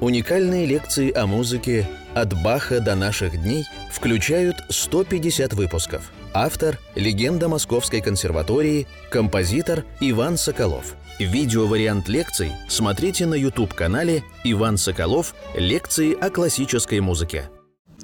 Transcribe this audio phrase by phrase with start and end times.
[0.00, 6.12] Уникальные лекции о музыке «От Баха до наших дней» включают 150 выпусков.
[6.32, 10.94] Автор– легенда Московской консерватории, композитор Иван Соколов.
[11.18, 15.34] Видеовариант лекций смотрите на YouTube-канале «Иван Соколов.
[15.56, 17.50] Лекции о классической музыке».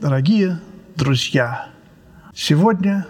[0.00, 0.58] Дорогие
[0.96, 1.68] друзья,
[2.34, 3.06] сегодня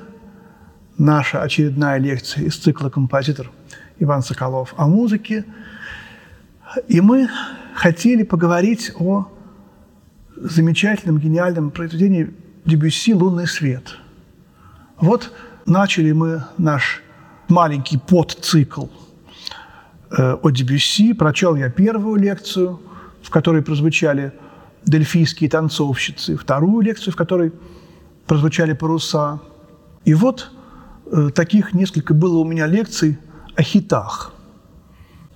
[0.99, 3.51] наша очередная лекция из цикла «Композитор
[3.99, 5.47] Иван Соколов о музыке».
[6.89, 7.29] И мы
[7.75, 9.29] хотели поговорить о
[10.37, 12.35] замечательном, гениальном произведении
[12.65, 13.99] Дебюсси «Лунный свет».
[14.99, 15.33] Вот
[15.67, 17.03] начали мы наш
[17.49, 18.87] маленький подцикл
[20.11, 21.13] э, о Дебюсси.
[21.13, 22.81] Прочел я первую лекцию,
[23.23, 24.33] в которой прозвучали
[24.87, 27.53] дельфийские танцовщицы, вторую лекцию, в которой
[28.27, 29.41] прозвучали паруса.
[30.05, 30.51] И вот
[31.11, 33.19] э, таких несколько было у меня лекций
[33.57, 34.34] о хитах.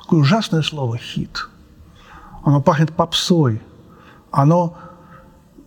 [0.09, 1.51] Какое ужасное слово «хит»
[2.43, 3.61] оно пахнет попсой,
[4.31, 4.75] оно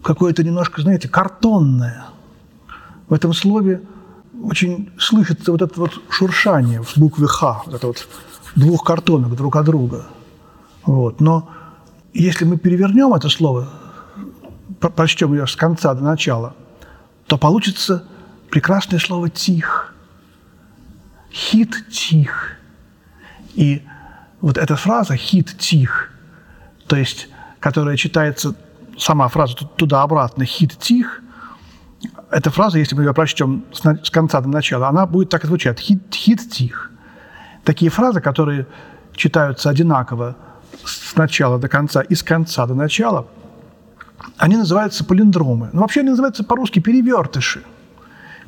[0.02, 2.06] какое-то немножко, знаете, картонное.
[3.08, 3.84] В этом слове
[4.42, 8.08] очень слышится вот это вот шуршание в букве «Х», вот это вот
[8.56, 10.08] двух картонок друг от друга.
[10.86, 11.22] Вот.
[11.22, 11.48] Но
[12.12, 13.70] если мы перевернем это слово,
[14.80, 16.56] прочтем ее с конца до начала,
[17.28, 18.06] то получится
[18.50, 19.94] прекрасное слово «тих».
[21.32, 22.58] «Хит тих».
[23.54, 23.84] И
[24.42, 26.12] вот эта фраза «хит тих»
[26.92, 27.30] то есть,
[27.62, 28.54] которая читается,
[28.98, 31.22] сама фраза туда-обратно, хит тих,
[32.30, 36.14] эта фраза, если мы ее прочтем с конца до начала, она будет так звучать, хит,
[36.14, 36.92] хит тих.
[37.64, 38.68] Такие фразы, которые
[39.16, 40.36] читаются одинаково
[40.84, 43.28] с начала до конца и с конца до начала,
[44.36, 45.70] они называются палиндромы.
[45.72, 47.64] Ну, вообще они называются по-русски перевертыши.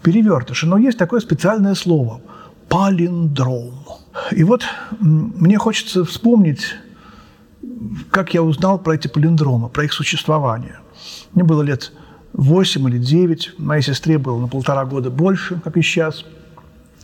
[0.01, 0.67] Перевертыши.
[0.67, 2.19] Но есть такое специальное слово–
[2.73, 3.71] палиндром.
[4.31, 4.63] И вот
[4.99, 6.75] мне хочется вспомнить
[8.09, 10.79] как я узнал про эти палиндромы, про их существование.
[11.33, 11.91] Мне было лет
[12.33, 16.25] 8 или 9, моей сестре было на полтора года больше, как и сейчас,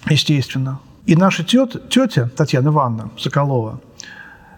[0.10, 0.80] естественно.
[1.06, 3.80] И наша тетя, тетя Татьяна Ивановна Соколова,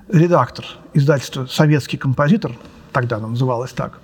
[0.10, 2.54] редактор издательства «Советский композитор»,
[2.92, 4.00] тогда она называлась так,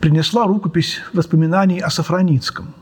[0.00, 2.74] принесла рукопись воспоминаний о Сафраницком.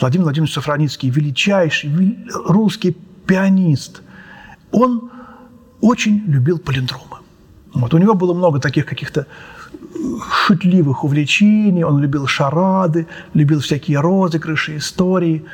[0.00, 2.96] Владимир Владимирович Сафраницкий– величайший русский
[3.26, 4.02] пианист.
[4.72, 5.10] Он
[5.80, 7.18] очень любил палиндромы.
[7.72, 7.94] Вот.
[7.94, 9.26] У него было много таких каких-то
[10.46, 15.44] шутливых увлечений, он любил шарады, любил всякие розыгрыши, истории.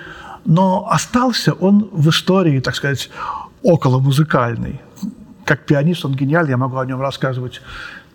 [0.45, 3.11] Но остался он в истории, так сказать,
[3.63, 4.81] около музыкальной.
[5.45, 7.61] Как пианист он гениальный, я могу о нем рассказывать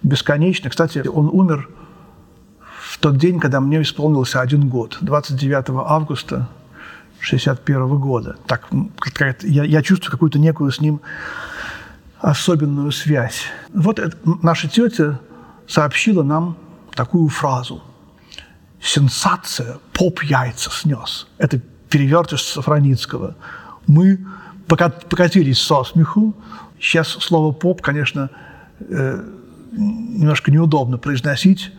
[0.03, 0.69] бесконечно.
[0.69, 1.69] Кстати, он умер
[3.06, 6.48] тот день, когда мне исполнился один год, 29 августа
[7.18, 8.36] 1961 года.
[8.48, 8.68] Так,
[9.44, 11.02] я, я чувствую какую-то некую с ним
[12.20, 13.44] особенную связь.
[13.72, 15.20] Вот это, наша тетя
[15.68, 16.58] сообщила нам
[16.96, 17.84] такую фразу.
[18.82, 19.78] «Сенсация!
[19.94, 21.28] Поп яйца снес».
[21.38, 23.36] Это перевертыш Сафраницкого.
[23.86, 24.26] Мы
[24.68, 26.34] покатились со смеху.
[26.80, 28.32] Сейчас слово «поп», конечно,
[28.80, 29.24] э,
[29.72, 31.72] немножко неудобно произносить,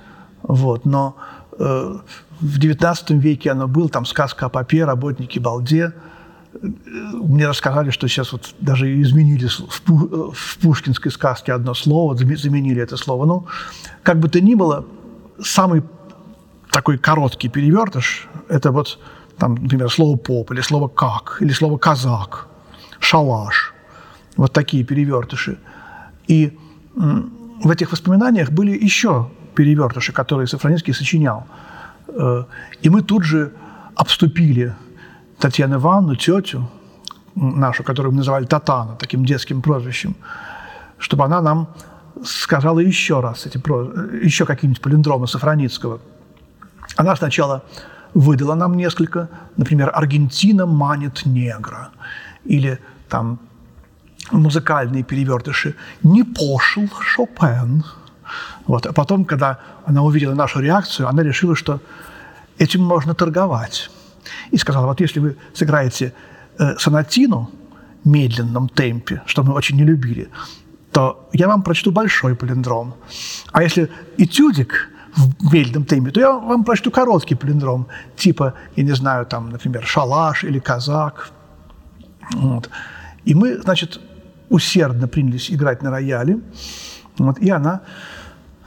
[0.47, 1.17] вот, но
[1.59, 1.99] э,
[2.41, 5.93] в XIX веке оно было, там сказка о попе, работнике балде–
[6.63, 13.27] мне рассказали, что сейчас вот даже изменили в пушкинской сказке одно слово, заменили это слово.
[13.27, 13.47] Ну,
[14.03, 14.85] как бы то ни было,
[15.41, 15.83] самый
[16.71, 18.99] такой короткий перевертыш– это вот,
[19.39, 22.49] там, например, слово «поп» или слово «как», или слово «казак»,
[23.01, 23.75] «шалаш».
[24.37, 25.59] Вот такие перевертыши.
[26.29, 26.59] И
[26.95, 31.47] в этих воспоминаниях были еще перевертыши, которые Сафроницкий сочинял.
[32.09, 32.45] Э,
[32.85, 33.51] и мы тут же
[33.97, 34.75] обступили
[35.39, 36.69] Татьяну Ивановну, тетю
[37.35, 40.15] нашу, которую мы называли Татана, таким детским прозвищем,
[40.99, 41.69] чтобы она нам
[42.25, 43.59] сказала еще раз эти,
[44.25, 46.01] еще какие-нибудь палиндромы Сафроницкого.
[46.97, 47.63] Она сначала
[48.15, 51.91] выдала нам несколько, например, «Аргентина манит негра»
[52.45, 52.79] или
[53.09, 53.39] там
[54.33, 57.85] музыкальные перевертыши «Не пошел Шопен».
[58.67, 58.87] Вот.
[58.87, 61.81] А потом, когда она увидела нашу реакцию, она решила, что
[62.59, 63.91] этим можно торговать
[64.51, 66.13] и сказала, вот если вы сыграете
[66.59, 67.51] э, сонатину
[68.05, 70.29] в медленном темпе, что мы очень не любили,
[70.93, 72.95] то я вам прочту большой палиндром.
[73.53, 77.87] А если этюдик в медленном темпе, то я вам прочту короткий палиндром,
[78.17, 81.31] типа, я не знаю, там, например, шалаш или казак.
[82.33, 82.71] Вот.
[83.25, 84.01] И мы, значит,
[84.49, 86.39] усердно принялись играть на рояле,
[87.19, 87.81] вот, и она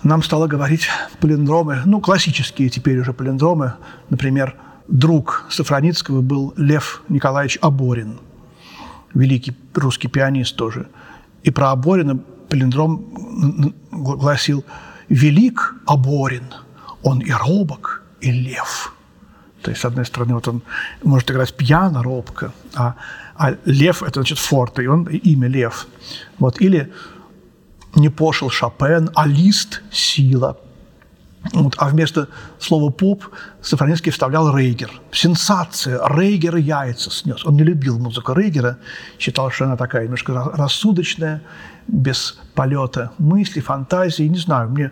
[0.03, 0.87] нам стала говорить
[1.19, 3.73] палиндромы, ну, классические теперь уже палиндромы,
[4.09, 4.55] например,
[4.87, 8.19] друг Сафраницкого был Лев Николаевич Аборин,
[9.13, 10.87] великий русский пианист тоже.
[11.43, 12.19] И про Аборина
[12.49, 14.65] палиндром гласил
[15.09, 16.45] «Велик Оборин,
[17.03, 18.93] он и робок, и лев».
[19.61, 20.61] То есть, с одной стороны, вот он
[21.03, 22.95] может играть пьяно, робко, а,
[23.35, 25.87] а лев– это значит форт, и он имя лев.
[26.39, 26.61] Вот.
[26.61, 26.91] Или
[27.95, 30.57] не пошел Шопен, а лист– сила.
[31.53, 31.75] Вот.
[31.77, 32.27] А вместо
[32.59, 33.25] слова «поп»
[33.61, 34.91] Сафронинский вставлял Рейгер.
[35.11, 35.99] Сенсация!
[36.07, 37.45] Рейгер яйца снес.
[37.45, 38.77] Он не любил музыку Рейгера,
[39.17, 41.41] считал, что она такая немножко рассудочная,
[41.87, 44.23] без полета мысли, фантазии.
[44.23, 44.91] Не знаю, мне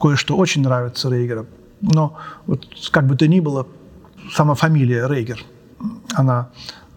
[0.00, 1.46] кое-что очень нравится Рейгера.
[1.80, 2.16] Но
[2.46, 3.66] вот как бы то ни было,
[4.32, 5.44] сама фамилия Рейгер,
[6.14, 6.48] она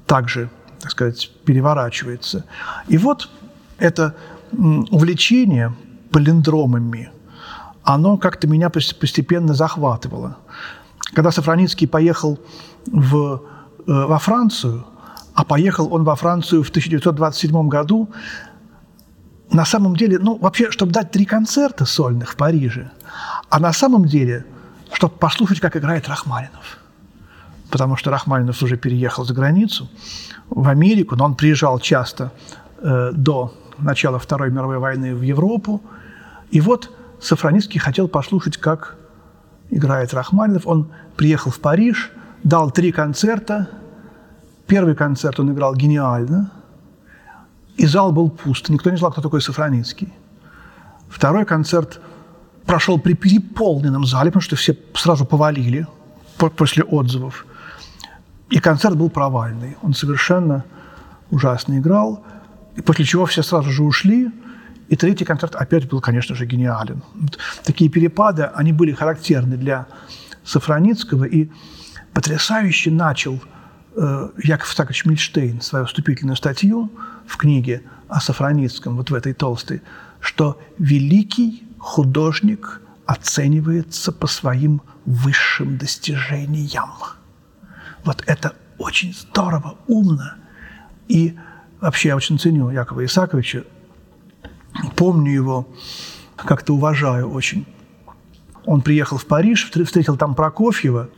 [0.06, 0.50] также,
[0.80, 2.46] так сказать, переворачивается.
[2.88, 3.30] И вот
[3.78, 4.16] это
[4.52, 5.74] увлечение
[6.12, 7.12] палиндромами,
[7.84, 10.38] оно как-то меня постепенно захватывало.
[11.14, 12.40] Когда Сафроницкий поехал
[12.86, 13.42] в,
[13.88, 14.86] э, во Францию,
[15.34, 18.10] а поехал он во Францию в 1927 году,
[19.52, 22.92] на самом деле, ну, вообще, чтобы дать три концерта сольных в Париже,
[23.50, 24.46] а на самом деле,
[24.94, 26.78] чтобы послушать, как играет Рахманинов–
[27.72, 29.90] потому что Рахманинов уже переехал за границу,
[30.50, 32.32] в Америку, но он приезжал часто
[32.78, 35.82] э, до начала Второй мировой войны в Европу.
[36.50, 38.98] И вот Сафроницкий хотел послушать, как
[39.70, 40.68] играет Рахманинов.
[40.68, 42.12] Он приехал в Париж,
[42.44, 43.70] дал три концерта.
[44.68, 46.52] Первый концерт он играл гениально,
[47.78, 48.70] и зал был пуст.
[48.70, 50.14] Никто не знал, кто такой Сафроницкий.
[51.10, 52.00] Второй концерт
[52.66, 55.88] прошел при переполненном зале, потому что все сразу повалили
[56.38, 57.46] после отзывов.
[58.50, 59.78] И концерт был провальный.
[59.82, 60.64] Он совершенно
[61.32, 62.24] ужасно играл.
[62.86, 64.32] После чего все сразу же ушли.
[64.90, 67.02] И третий концерт опять был, конечно же, гениален.
[67.14, 69.88] Вот такие перепады, они были характерны для
[70.44, 71.26] Сафроницкого.
[71.26, 71.50] И
[72.14, 73.40] потрясающе начал
[73.96, 76.92] э, Яков Сакович Мильштейн свою вступительную статью
[77.26, 79.82] в книге о Сафроницком, вот в этой толстой,
[80.20, 86.90] что великий художник оценивается по своим высшим достижениям.
[88.04, 90.34] Вот это очень здорово, умно.
[91.08, 91.38] И
[91.82, 93.66] вообще я очень ценю Якова Исаковича,
[94.96, 95.68] помню его,
[96.36, 97.66] как-то уважаю очень.
[98.66, 101.10] Он приехал в Париж, встретил там Прокофьева,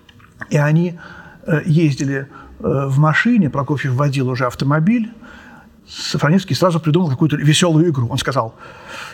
[0.49, 0.97] и они
[1.45, 2.27] э, ездили
[2.59, 5.11] э, в машине, Прокофьев водил уже автомобиль,
[5.87, 8.07] Сафроневский сразу придумал какую-то веселую игру.
[8.09, 8.55] Он сказал,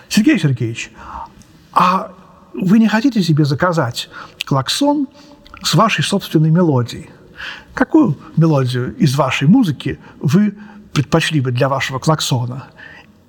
[0.08, 0.92] Сергей Сергеевич,
[1.74, 2.12] а
[2.54, 4.10] вы не хотите себе заказать
[4.46, 5.08] клаксон
[5.64, 7.10] с вашей собственной мелодией?
[7.74, 10.56] Какую мелодию из вашей музыки вы
[11.00, 12.66] предпочли бы для вашего клаксона?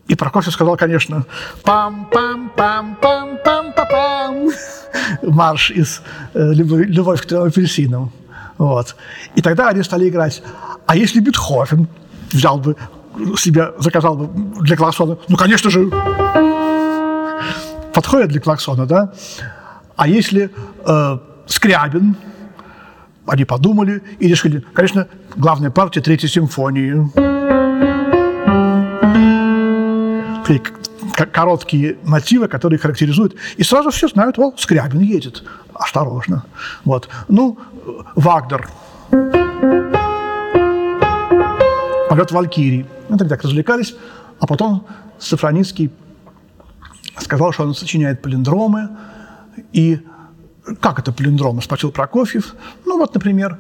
[0.09, 1.25] И Прокофьев сказал, конечно,
[1.63, 4.51] пам-пам-пам-пам-пам-пам-пам.
[5.23, 6.03] Марш из
[6.35, 8.11] э, «Любовь к трем апельсинам».
[8.59, 8.97] Вот.
[9.37, 10.43] И тогда они стали играть.
[10.87, 11.87] А если Бетховен
[12.33, 12.75] взял бы
[13.37, 14.27] себе, заказал бы
[14.63, 15.89] для клаксона, ну, конечно же,
[17.95, 19.13] подходит для клаксона, да?
[19.97, 20.51] А если
[20.85, 22.17] э, Скрябин
[23.27, 25.07] они подумали и решили, конечно,
[25.37, 27.40] главная партия Третьей симфонии.
[31.33, 33.35] Короткие мотивы, которые характеризуют.
[33.57, 35.43] И сразу все знают, о, Скрябин едет.
[35.75, 36.45] Осторожно.
[36.85, 37.09] Вот.
[37.29, 37.59] Ну,
[38.15, 38.69] Вагнер.
[42.09, 42.87] Полет Валькирии.
[43.09, 43.95] Вот они так развлекались.
[44.39, 44.87] А потом
[45.19, 45.91] Сафроницкий
[47.19, 48.89] сказал, что он сочиняет палиндромы,
[49.73, 50.01] и
[50.81, 51.61] как это палиндром?
[51.63, 52.55] Спросил Прокофьев.
[52.87, 53.59] Ну вот, например,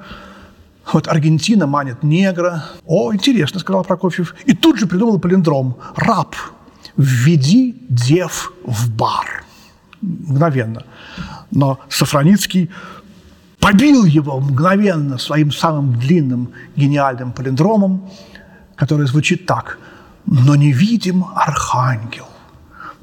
[0.92, 2.64] вот Аргентина манит негра.
[2.87, 4.35] О, интересно, сказал Прокофьев.
[4.47, 5.76] И тут же придумал палиндром.
[5.97, 6.35] Раб,
[6.97, 9.44] введи дев в бар.
[10.00, 10.85] Мгновенно.
[11.50, 12.70] Но Сафроницкий
[13.59, 18.11] побил его мгновенно своим самым длинным гениальным палиндромом,
[18.76, 19.78] который звучит так.
[20.26, 22.28] «Но невидим архангел,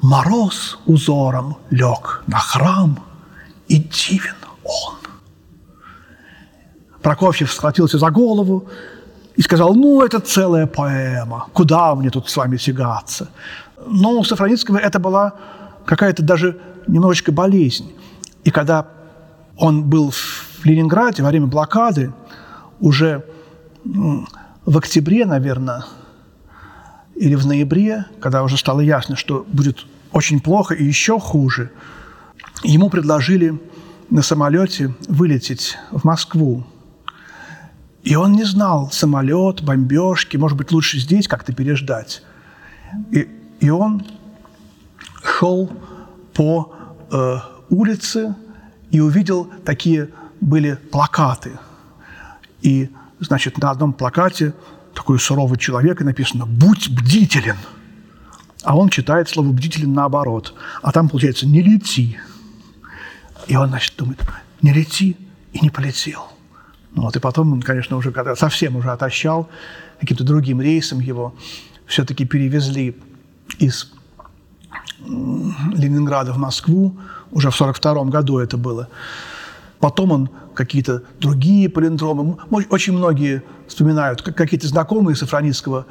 [0.01, 2.99] мороз узором лег на храм,
[3.67, 5.06] и дивен он.
[7.01, 8.67] Прокофьев схватился за голову
[9.35, 13.29] и сказал, ну, это целая поэма, куда мне тут с вами тягаться?
[13.85, 15.33] Но у Сафроницкого это была
[15.85, 17.91] какая-то даже немножечко болезнь.
[18.43, 18.87] И когда
[19.57, 22.11] он был в Ленинграде во время блокады,
[22.79, 23.23] уже
[23.83, 25.85] в октябре, наверное,
[27.15, 31.71] или в ноябре, когда уже стало ясно, что будет очень плохо и еще хуже–
[32.63, 33.59] ему предложили
[34.09, 36.65] на самолете вылететь в Москву.
[38.07, 42.23] И он не знал самолет, бомбежки, может быть, лучше здесь как-то переждать.
[43.11, 43.27] И,
[43.59, 44.01] и он
[45.21, 45.69] шел
[46.33, 46.73] по
[47.11, 47.37] э,
[47.69, 48.33] улице
[48.91, 50.07] и увидел такие
[50.39, 51.59] были плакаты.
[52.61, 54.53] И, значит, на одном плакате
[54.93, 57.57] такой суровый человек, и написано «Будь бдителен».
[58.63, 60.53] А он читает слово «бдителен» наоборот.
[60.81, 62.17] А там, получается, «не лети».
[63.47, 64.21] И он, значит, думает,
[64.61, 65.17] «не лети»
[65.51, 66.36] и не полетел.
[66.93, 69.49] Ну, вот, и потом он, конечно, уже когда совсем уже отощал,
[69.99, 71.35] каким-то другим рейсом его
[71.85, 72.97] все-таки перевезли
[73.59, 73.91] из
[74.99, 76.97] Ленинграда в Москву,
[77.31, 78.87] уже в 1942 году это было.
[79.79, 82.37] Потом он какие-то другие палиндромы.
[82.69, 85.85] Очень многие вспоминают, какие-то знакомые Сафроницкого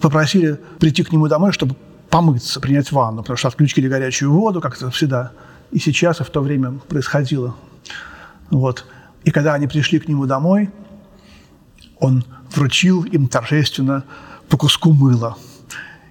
[0.00, 1.74] попросили прийти к нему домой, чтобы
[2.10, 5.32] помыться, принять ванну, потому что отключили горячую воду, как это всегда
[5.72, 7.56] и сейчас, и в то время происходило.
[8.50, 8.86] Вот.
[9.24, 10.70] И когда они пришли к нему домой,
[11.98, 14.04] он вручил им торжественно
[14.48, 15.36] по куску мыла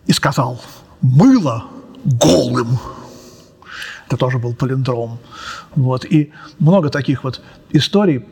[0.08, 0.62] и сказал
[1.02, 1.66] «Мыло
[2.04, 2.80] голым».
[4.08, 5.20] Это тоже был палиндром.
[5.76, 6.06] Вот.
[6.06, 7.42] И много таких вот
[7.72, 8.26] историй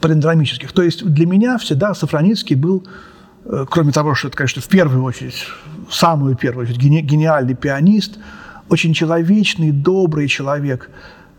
[0.00, 0.72] палиндромических.
[0.72, 2.86] То есть для меня всегда Сафроницкий был,
[3.44, 5.46] э, кроме того, что это, конечно, в первую очередь,
[5.90, 8.18] самую первую очередь, гениальный пианист,
[8.68, 10.90] очень человечный, добрый человек.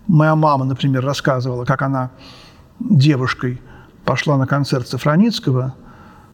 [0.07, 2.12] Моя мама, например, рассказывала, как она
[2.79, 3.62] девушкой
[4.05, 5.75] пошла на концерт Сафроницкого.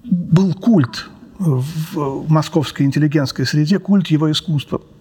[0.03, 4.81] Был культ в московской интеллигентской среде, культ его искусства–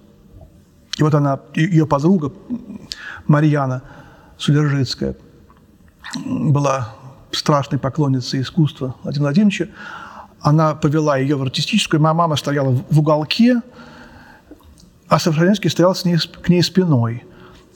[0.98, 2.32] и вот она, ее подруга
[3.26, 3.82] Марьяна
[4.36, 5.14] Сулержицкая
[6.24, 6.94] была
[7.30, 9.68] страшной поклонницей искусства Владимира Владимировича.
[10.40, 12.00] Она повела ее в артистическую.
[12.00, 13.62] Моя мама стояла в уголке,
[15.08, 17.24] а Сафроненский стоял с ней, к ней спиной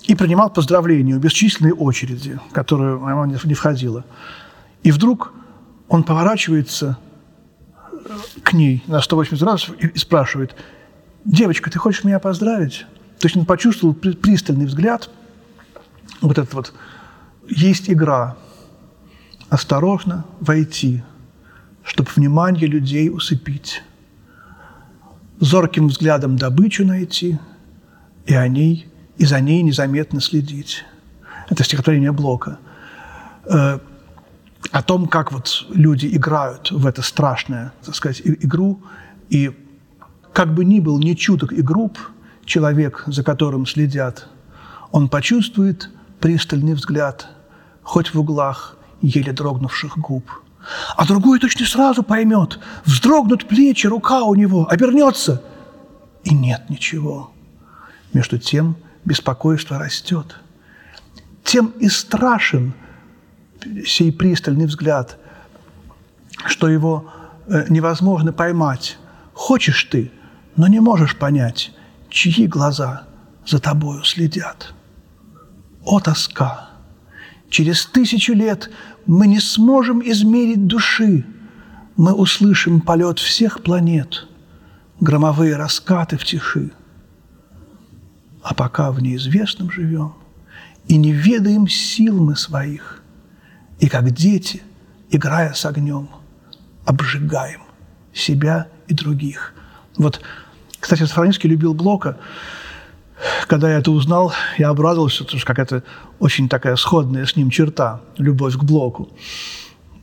[0.05, 4.05] и принимал поздравления у бесчисленной очереди, в которую моя мама не входила.
[4.83, 5.33] И вдруг
[5.89, 6.99] он поворачивается
[8.43, 10.57] к ней на 180 градусов и спрашивает,
[11.25, 12.87] «Девочка, ты хочешь меня поздравить?»
[13.21, 15.09] То есть он почувствовал пристальный взгляд,
[16.21, 16.73] вот этот вот,
[17.49, 18.37] есть игра,
[19.49, 21.05] осторожно войти,
[21.85, 23.83] чтобы внимание людей усыпить,
[25.39, 27.39] зорким взглядом добычу найти
[28.27, 30.85] и о ней, и за ней незаметно следить.
[31.49, 32.59] Это стихотворение Блока.
[33.45, 33.79] Э,
[34.71, 38.81] о том, как вот люди играют в это страшное, так сказать, игру,
[39.29, 39.51] и
[40.33, 41.99] как бы ни был не чуток и груб–
[42.45, 44.29] человек, за которым следят,
[44.91, 45.91] он почувствует
[46.21, 47.29] пристальный взгляд,
[47.83, 50.25] хоть в углах еле дрогнувших губ.
[50.97, 55.43] А другой точно сразу поймет, вздрогнут плечи, рука у него, обернется,
[56.23, 57.33] и нет ничего.
[58.13, 60.37] Между тем беспокойство растет.
[61.45, 62.75] Тем и страшен
[63.87, 65.19] сей пристальный взгляд,
[66.47, 67.11] что его
[67.47, 68.99] э, невозможно поймать.
[69.35, 70.11] Хочешь ты,
[70.57, 71.73] но не можешь понять,
[72.09, 73.05] чьи глаза
[73.47, 74.75] за тобою следят.
[75.85, 76.71] О, тоска!
[77.49, 78.71] Через тысячу лет
[79.07, 81.27] мы не сможем измерить души.
[81.97, 84.27] Мы услышим полет всех планет,
[85.01, 86.71] громовые раскаты в тиши.
[88.43, 90.15] А пока в неизвестном живем
[90.89, 93.03] и не ведаем сил мы своих,
[93.79, 94.63] и как дети,
[95.11, 96.09] играя с огнем,
[96.85, 97.63] обжигаем
[98.13, 99.55] себя и других.
[99.97, 100.21] Вот
[100.83, 102.19] кстати, Сафронинский любил Блока.
[103.47, 105.85] Когда я это узнал, я обрадовался, потому что какая-то
[106.19, 109.09] очень такая сходная с ним черта– любовь к Блоку.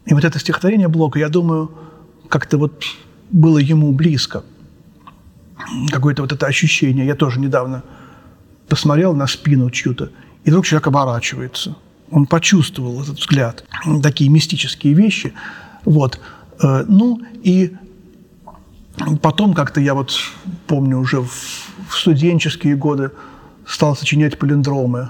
[0.05, 1.69] И вот это стихотворение Блока, я думаю,
[2.29, 2.85] как-то вот
[3.29, 4.43] было ему близко.
[5.91, 7.05] Какое-то вот это ощущение.
[7.05, 7.83] Я тоже недавно
[8.69, 10.11] посмотрел на спину чью-то,
[10.43, 11.75] и вдруг человек оборачивается.
[12.11, 13.65] Он почувствовал этот взгляд.
[14.01, 15.33] Такие мистические вещи.
[15.85, 16.19] Вот.
[16.61, 17.75] Э, ну, и
[19.21, 20.17] Потом как-то я вот
[20.67, 21.31] помню уже в,
[21.89, 23.11] студенческие годы
[23.65, 25.09] стал сочинять палиндромы.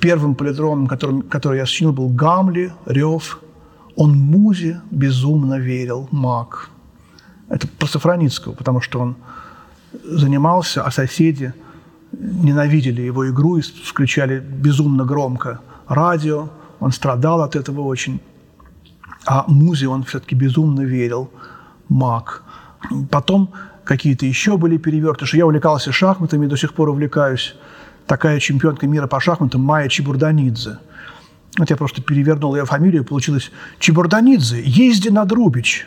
[0.00, 3.40] Первым палиндромом, которым, который я сочинил, был Гамли, Рев.
[3.96, 6.70] Он музе безумно верил, маг.
[7.48, 9.16] Это про Сафроницкого, потому что он
[10.04, 11.54] занимался, а соседи
[12.12, 16.48] ненавидели его игру и включали безумно громко радио.
[16.80, 18.20] Он страдал от этого очень.
[19.26, 21.30] А музе он все-таки безумно верил,
[21.88, 22.42] маг–
[23.10, 23.52] Потом
[23.84, 25.36] какие-то еще были перевертыши.
[25.36, 27.54] Я увлекался шахматами, до сих пор увлекаюсь.
[28.06, 30.78] Такая чемпионка мира по шахматам Майя Чебурданидзе.
[31.58, 35.86] Вот я просто перевернул ее фамилию, получилось Чебурданидзе, езди на Друбич.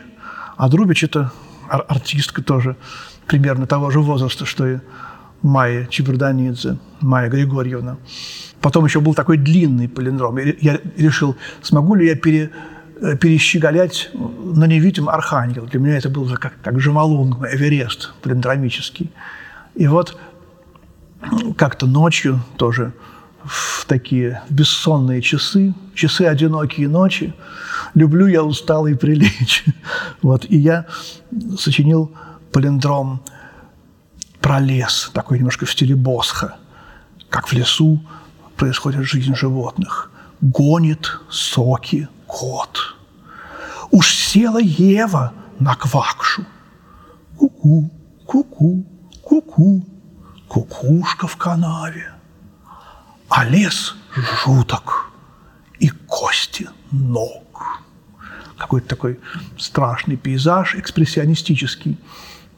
[0.58, 1.32] А Друбич– это
[1.70, 2.75] ар- артистка тоже
[3.25, 4.80] примерно того же возраста, что и
[5.41, 7.98] Майя Чебурданидзе, Майя Григорьевна.
[8.62, 10.38] Потом еще был такой длинный палиндром.
[10.38, 12.51] Я решил, смогу ли я пере,
[13.01, 15.65] Э, перещеголять на невидим архангел.
[15.65, 19.12] Для меня это был как, как Джамалунг, Эверест палиндромический.
[19.74, 20.19] И вот
[21.57, 22.93] как-то ночью тоже
[23.43, 27.33] в такие бессонные часы, часы одинокие ночи,
[27.95, 29.65] люблю я усталый прилечь.
[30.21, 30.86] Вот, и я
[31.57, 32.12] сочинил
[32.51, 33.24] палиндром
[34.41, 36.57] про лес, такой немножко в стиле Босха,
[37.29, 38.03] как в лесу
[38.57, 40.12] происходит жизнь животных.
[40.41, 42.95] Гонит соки кот.
[43.91, 46.45] Уж села Ева на квакшу.
[47.38, 47.91] Ку-ку,
[48.25, 48.86] ку-ку,
[49.21, 49.86] ку-ку,
[50.48, 52.12] кукушка в канаве.
[53.29, 53.95] А лес
[54.43, 55.12] жуток
[55.79, 57.81] и кости ног.
[58.57, 59.19] Какой-то такой
[59.57, 61.98] страшный пейзаж экспрессионистический.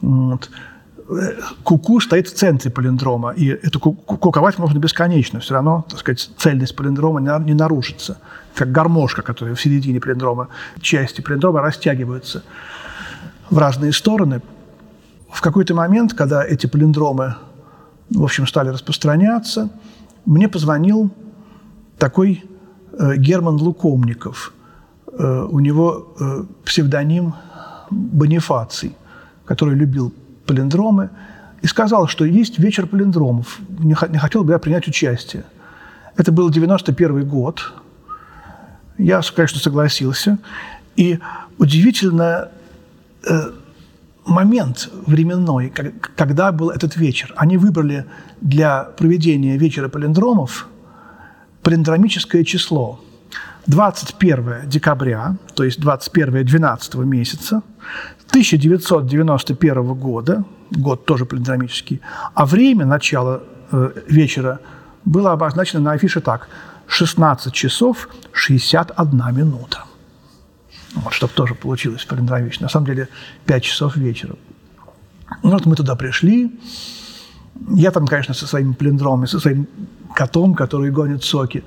[0.00, 0.50] Вот.
[1.62, 6.74] Куку стоит в центре палиндрома, и эту куковать можно бесконечно, все равно, так сказать, цельность
[6.74, 8.18] палиндрома не нарушится.
[8.54, 10.48] Как гармошка, которая в середине палиндрома,
[10.80, 12.42] части палиндрома растягиваются
[13.50, 14.40] в разные стороны.
[15.30, 17.34] В какой-то момент, когда эти палиндромы,
[18.08, 19.68] в общем, стали распространяться,
[20.24, 21.10] мне позвонил
[21.98, 22.44] такой
[22.92, 24.54] э, Герман Лукомников.
[25.12, 27.34] Э, у него э, псевдоним
[27.90, 28.96] Бонифаций,
[29.44, 30.14] который любил
[30.46, 31.10] палиндромы,
[31.62, 33.58] и сказал, что есть вечер палиндромов.
[33.78, 35.44] Не, хотел бы я принять участие.
[36.16, 37.72] Это был 91 год.
[38.98, 40.38] Я, конечно, согласился.
[40.96, 41.18] И
[41.58, 42.50] удивительно
[43.26, 43.50] э,
[44.26, 47.32] момент временной, когда был этот вечер.
[47.36, 48.04] Они выбрали
[48.40, 50.68] для проведения вечера палиндромов
[51.62, 53.00] палиндромическое число.
[53.66, 57.62] 21 декабря, то есть 21 12 месяца
[58.28, 62.00] 1991 года, год тоже палиндромический,
[62.34, 64.60] а время начала э, вечера
[65.04, 66.48] было обозначено на афише так–
[66.86, 69.84] 16 часов 61 минута.
[70.94, 72.64] Вот, чтобы тоже получилось палиндромично.
[72.64, 73.08] На самом деле
[73.46, 74.36] 5 часов вечера.
[75.42, 76.52] Ну, вот мы туда пришли.
[77.70, 79.66] Я там, конечно, со своими палиндромами, со своим
[80.14, 81.64] котом, который гонит соки,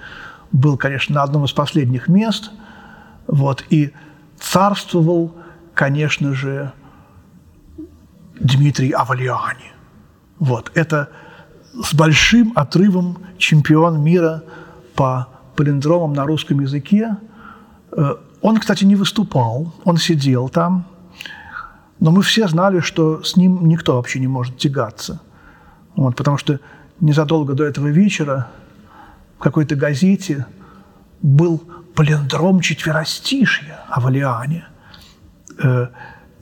[0.51, 2.51] был, конечно, на одном из последних мест.
[3.27, 3.91] Вот, и
[4.39, 5.35] царствовал–
[5.77, 6.73] конечно же,
[8.39, 9.71] Дмитрий Авалиани.
[10.39, 10.71] Вот.
[10.73, 11.09] Это
[11.73, 14.43] с большим отрывом чемпион мира
[14.95, 17.17] по палиндромам на русском языке.
[17.91, 20.85] Э, он, кстати, не выступал, он сидел там,
[21.99, 25.21] но мы все знали, что с ним никто вообще не может тягаться.
[25.95, 26.59] Вот, потому что
[26.99, 28.47] незадолго до этого вечера
[29.37, 30.47] в какой-то газете
[31.21, 31.61] был
[31.95, 34.65] палиндром четверостишья о Валиане–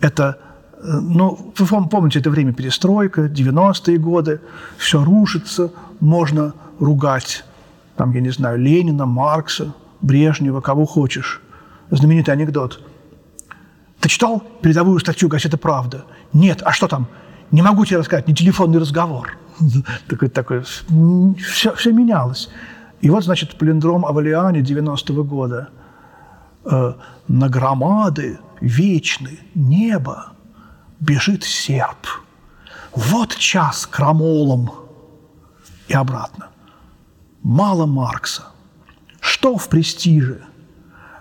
[0.01, 0.37] это,
[0.77, 4.41] э, ну, вы помните, это время перестройка, 90-е годы,
[4.77, 7.43] все рушится, можно ругать,
[7.95, 11.41] там, я не знаю, Ленина, Маркса, Брежнева, кого хочешь.
[11.91, 12.81] Знаменитый анекдот.
[13.99, 16.05] Ты читал передовую статью газеты «Правда»?
[16.33, 16.61] Нет.
[16.63, 17.07] А что там?
[17.51, 19.37] Не могу тебе рассказать, не телефонный разговор.
[20.07, 22.49] такой, такой, все, все менялось.
[23.01, 25.69] И вот, значит, палиндром Авалиане 90-го года.
[26.65, 26.93] Э,
[27.27, 30.33] на громады вечный, небо,
[30.99, 32.07] бежит серп.
[32.93, 34.71] Вот час крамолом
[35.87, 36.47] и обратно.
[37.43, 38.47] Мало Маркса.
[39.19, 40.43] Что в престиже?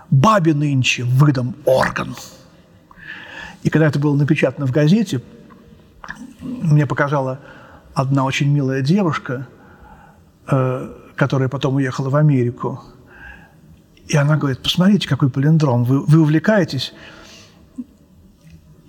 [0.09, 2.15] Бабе нынче выдам орган.
[3.63, 5.21] И когда это было напечатано в газете,
[6.41, 7.39] мне показала
[7.93, 9.47] одна очень милая девушка,
[10.47, 12.81] э, которая потом уехала в Америку.
[14.07, 16.93] И она говорит, посмотрите, какой палиндром, вы, вы увлекаетесь?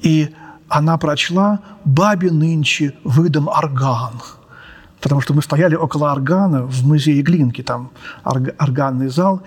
[0.02, 0.34] И
[0.68, 4.20] она прочла «Бабе нынче выдам орган».
[5.00, 7.90] Потому что мы стояли около органа в музее Глинки, там
[8.24, 9.42] органный зал.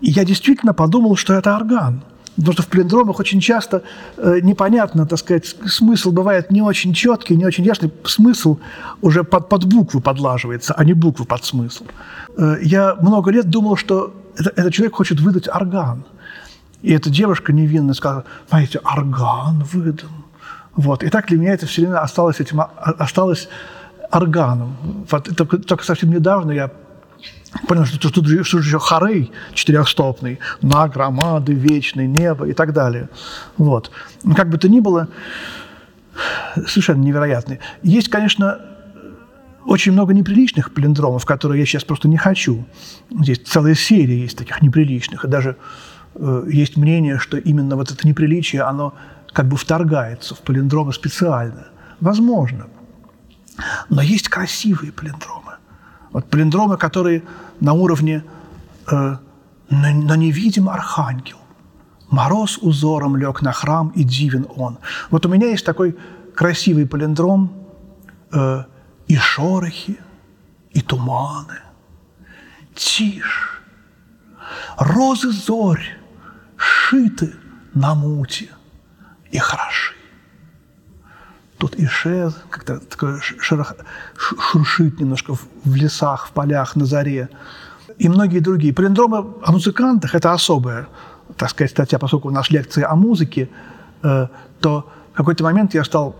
[0.00, 2.02] И я действительно подумал, что это орган.
[2.36, 3.82] Потому что в палиндромах очень часто
[4.16, 7.92] э, непонятно, так сказать, смысл бывает не очень четкий, не очень ясный.
[8.04, 8.58] Смысл
[9.02, 11.84] уже под, под букву подлаживается, а не букву под смысл.
[12.38, 16.04] Э, я много лет думал, что это, этот человек хочет выдать орган–
[16.82, 20.10] и эта девушка невинно сказала, знаете, орган выдан.
[20.74, 21.02] Вот.
[21.02, 23.48] И так для меня это все время осталось, этим, осталось
[24.10, 24.76] органом.
[25.10, 26.70] Вот, только, только совсем недавно я
[27.66, 33.08] понял, что тут, тут что еще хорей четырехстопный, на громады, вечный, небо и так далее.
[33.56, 33.90] Вот.
[34.22, 35.08] Но как бы то ни было,
[36.66, 37.60] совершенно невероятный.
[37.82, 38.60] Есть, конечно,
[39.66, 42.64] очень много неприличных палиндромов, которые я сейчас просто не хочу.
[43.10, 45.24] Здесь целая серия есть таких неприличных.
[45.24, 45.56] И даже
[46.48, 48.94] есть мнение, что именно вот это неприличие, оно
[49.32, 51.68] как бы вторгается в палиндромы специально.
[52.00, 52.66] Возможно.
[53.88, 55.54] Но есть красивые палиндромы.
[56.12, 57.22] Вот палиндромы, которые
[57.60, 58.24] на уровне
[58.90, 59.16] э,
[59.70, 61.36] «на, на невидим архангел».
[62.10, 64.78] Мороз узором лег на храм, и дивен он.
[65.10, 65.96] Вот у меня есть такой
[66.34, 67.52] красивый палиндром
[68.32, 68.64] э,
[69.06, 70.00] и шорохи,
[70.72, 71.60] и туманы.
[72.74, 73.62] Тишь,
[74.76, 75.99] розы зорь,
[76.90, 77.32] шиты
[77.74, 78.48] на муте
[79.30, 79.94] и хороши.
[81.58, 83.74] тут и ше, как-то такое шерох,
[84.16, 87.28] шуршит немножко в лесах, в полях, на заре.
[87.98, 88.72] И многие другие.
[88.72, 90.88] Палиндромы о музыкантах– это особая,
[91.36, 93.48] так сказать, статья, поскольку у нас лекции о музыке,
[94.02, 94.26] э,
[94.60, 96.16] то в какой-то момент я стал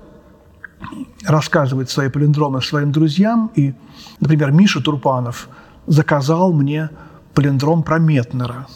[1.27, 3.75] рассказывать свои палиндромы своим друзьям, и,
[4.21, 5.49] например, Миша Турпанов
[5.87, 6.91] заказал мне
[7.35, 8.67] палиндром про Метнера.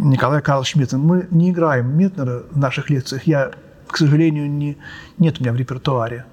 [0.00, 0.98] Николай Карлович Метнер.
[0.98, 3.26] Мы не играем Метнера в наших лекциях.
[3.26, 3.52] Я,
[3.86, 4.78] к сожалению, не,
[5.18, 6.24] нет у меня в репертуаре.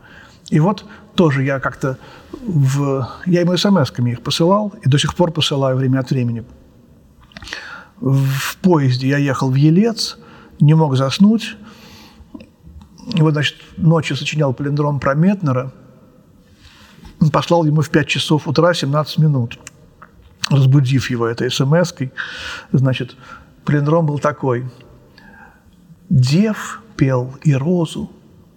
[0.50, 1.98] И вот тоже я как-то
[2.32, 3.08] в...
[3.26, 6.46] Я ему смс-ками их посылал, и до сих пор посылаю время от времени.
[8.00, 10.18] В поезде я ехал в Елец,
[10.62, 11.58] не мог заснуть,
[13.14, 15.74] и вот, значит, ночью сочинял палиндром про Метнера,
[17.34, 19.60] послал ему в 5 часов утра 17 минут,
[20.50, 22.12] разбудив его этой смс -кой.
[22.72, 23.18] Значит,
[23.68, 24.66] палиндром был такой.
[26.10, 28.10] «Дев пел и розу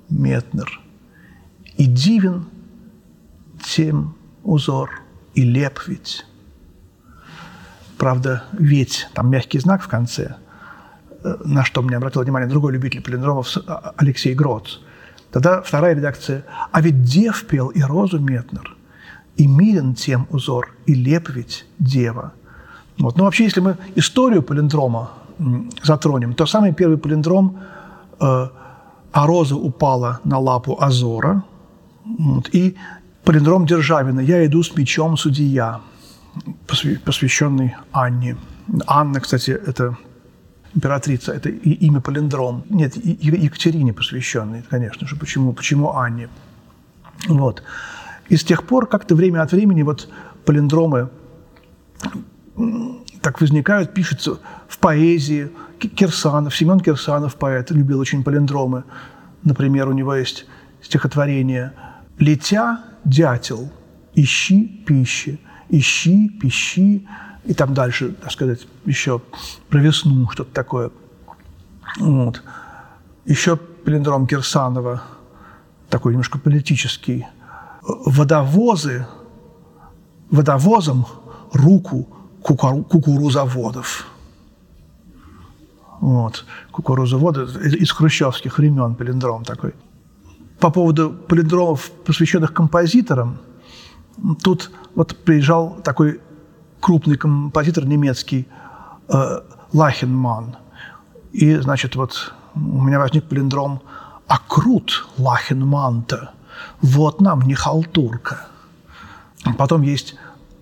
[0.09, 0.81] Метнер,
[1.77, 2.47] и дивен
[3.63, 5.03] тем узор,
[5.35, 6.25] и леп ведь».
[7.99, 10.37] Правда, ведь, там мягкий знак в конце–
[11.45, 14.79] на что мне обратил внимание другой любитель палиндромов а, Алексей Гроц.
[15.31, 18.77] Тогда вторая редакция «А ведь дев пел и розу Метнер,
[19.37, 22.33] и мирен тем узор, и леп ведь дева».
[23.01, 23.17] Вот.
[23.17, 25.11] Но вообще, если мы историю палиндрома
[25.83, 27.59] затронем, то самый первый палиндром
[28.21, 28.49] э,
[29.13, 31.43] «А роза упала на лапу Азора»
[32.05, 32.77] вот, и
[33.25, 35.81] палиндром Державина «Я иду с мечом судья»,
[37.05, 38.37] посвященный Анне.
[38.87, 39.97] Анна, кстати, это
[40.75, 42.63] императрица, это имя Палиндром.
[42.69, 45.17] Нет, Екатерине посвященный, конечно же.
[45.17, 46.29] Почему, почему Анне?
[47.27, 47.63] Вот.
[48.29, 50.09] И с тех пор как-то время от времени вот
[50.45, 51.09] палиндромы
[53.21, 55.51] так возникают, пишутся в поэзии.
[55.79, 58.85] Кирсанов, Семен Кирсанов, поэт, любил очень палиндромы.
[59.43, 60.47] Например, у него есть
[60.83, 61.73] стихотворение
[62.19, 63.71] «Летя, дятел,
[64.15, 67.07] ищи пищи, ищи, пищи,
[67.45, 69.23] и там дальше, так сказать, еще
[69.69, 70.91] про весну, что-то такое.
[71.99, 72.43] Вот.
[73.25, 75.03] Еще палиндром Кирсанова,
[75.89, 77.27] такой немножко политический.
[77.83, 79.07] Водовозы,
[80.31, 81.07] водовозом
[81.53, 82.09] руку
[82.43, 84.07] кукурузоводов.
[86.01, 86.45] Вот.
[86.73, 89.75] Кукурузоводы из хрущевских времен палиндром такой.
[90.59, 93.39] По поводу палиндромов, посвященных композиторам,
[94.43, 96.21] тут вот приезжал такой
[96.81, 98.49] крупный композитор немецкий
[99.09, 99.41] э,
[99.73, 100.57] Лахенман.
[101.33, 103.81] И, значит, вот у меня возник палиндром
[104.27, 106.33] «А крут Лахенман-то,
[106.83, 108.47] вот нам не халтурка».
[109.57, 110.17] Потом есть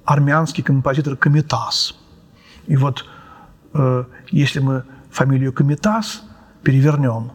[0.09, 1.95] армянский композитор Комитас.
[2.67, 3.05] И вот
[3.75, 6.23] э, если мы фамилию Комитас
[6.63, 7.31] перевернем,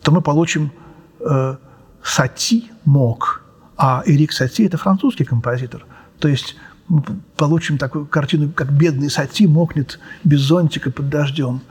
[0.00, 0.70] то мы получим
[1.18, 1.56] э,
[2.04, 3.42] Сати Мок.
[3.76, 5.86] А Эрик Сати– это французский композитор.
[6.20, 7.02] То есть мы
[7.36, 11.62] получим такую картину, как бедный Сати мокнет без зонтика под дождем.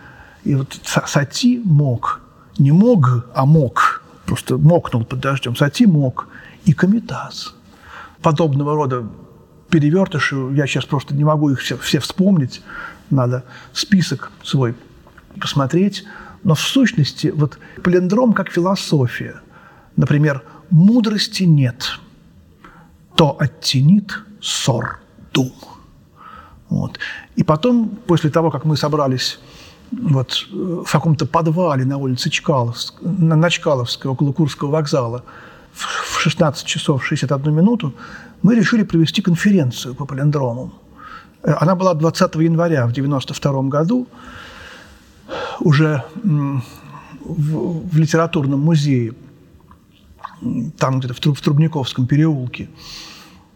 [0.43, 2.19] И вот Сати мог.
[2.60, 4.03] Не мог, а мог.
[4.25, 5.56] Просто мокнул под дождем.
[5.56, 6.27] Сати мог.
[6.65, 7.56] И Комитас.
[8.21, 9.06] Подобного рода
[9.73, 12.62] перевертыши, я сейчас просто не могу их все, все вспомнить,
[13.09, 14.75] надо список свой
[15.41, 16.05] посмотреть.
[16.43, 19.41] Но в сущности, вот плендром как философия.
[19.95, 21.99] Например, мудрости нет,
[23.15, 24.99] то оттенит ссор
[25.33, 25.53] дум.
[26.69, 26.99] Вот.
[27.36, 29.39] И потом, после того, как мы собрались
[29.91, 35.23] вот, в каком-то подвале на улице Чкаловск, на, на Чкаловской, около Курского вокзала,
[35.73, 37.93] в 16 часов 61 минуту,
[38.41, 40.71] мы решили провести конференцию по палиндромам.
[41.43, 44.07] Э, она была 20 января в 1992 году,
[45.59, 49.13] уже в, в литературном музее,
[50.77, 52.69] там где-то в Трубниковском переулке.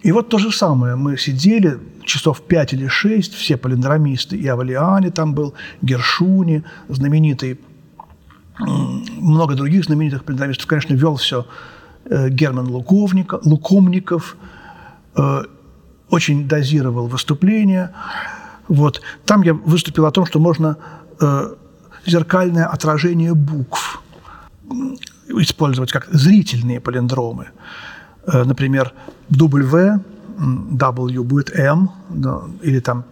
[0.02, 0.96] И вот то же самое.
[0.96, 7.60] Мы сидели часов пять или шесть, все полиндромисты, и Авалиани там был, Гершуни, знаменитый,
[8.60, 10.68] много других знаменитых полиндромистов.
[10.68, 11.46] Конечно, вел все
[12.30, 14.38] Герман Луковников, Лукомников,
[15.16, 15.44] э,
[16.10, 17.92] очень дозировал выступления.
[18.68, 19.02] Вот.
[19.26, 20.78] Там я выступил о том, что можно
[21.20, 21.56] э,
[22.06, 24.02] зеркальное отражение букв
[25.28, 27.48] использовать как зрительные полиндромы.
[28.26, 28.94] Э, например,
[29.30, 30.00] W,
[30.38, 31.90] W будет M,
[32.62, 33.04] или там,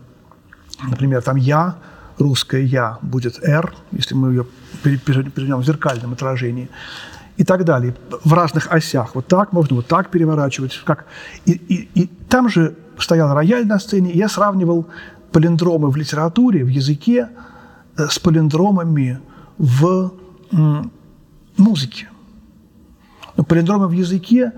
[0.83, 1.75] например, там «я»,
[2.17, 4.45] русское «я» будет R, если мы ее
[4.83, 6.69] перевернем в зеркальном отражении,
[7.37, 9.15] и так далее, в разных осях.
[9.15, 10.81] Вот так можно, вот так переворачивать.
[10.85, 11.05] Как...
[11.45, 14.87] И, и, и там же стоял рояль на сцене, и я сравнивал
[15.31, 17.29] палиндромы в литературе, в языке
[17.97, 19.19] э, с палиндромами
[19.57, 20.11] в
[21.57, 22.07] музыке.
[23.37, 24.51] Но палиндромы в языке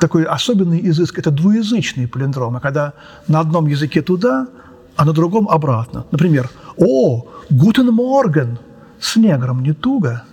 [0.00, 2.94] такой особенный изыск– это двуязычные палиндромы, когда
[3.28, 4.48] на одном языке туда,
[4.96, 6.06] а на другом обратно.
[6.10, 8.58] Например, «О, гутен морген»
[9.00, 10.24] с негром не туго.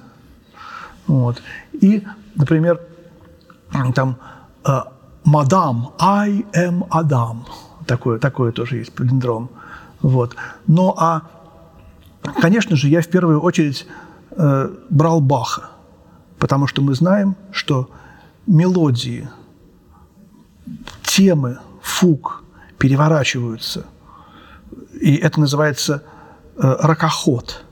[1.08, 1.42] Вот.
[1.74, 2.04] И,
[2.36, 2.82] например,
[3.94, 4.18] там
[4.66, 4.80] э,
[5.24, 7.46] «Мадам», «I am Адам».
[7.86, 9.50] Такое, такое тоже есть палиндром.
[10.02, 10.36] Вот.
[10.68, 11.22] Ну, а,
[12.42, 13.88] конечно же, я в первую очередь
[14.32, 15.70] э, брал Баха,
[16.40, 17.90] потому что мы знаем, что
[18.48, 19.30] мелодии–
[21.04, 22.44] темы, фуг
[22.78, 23.86] переворачиваются.
[25.00, 26.04] И это называется
[26.58, 27.64] э, ракоход.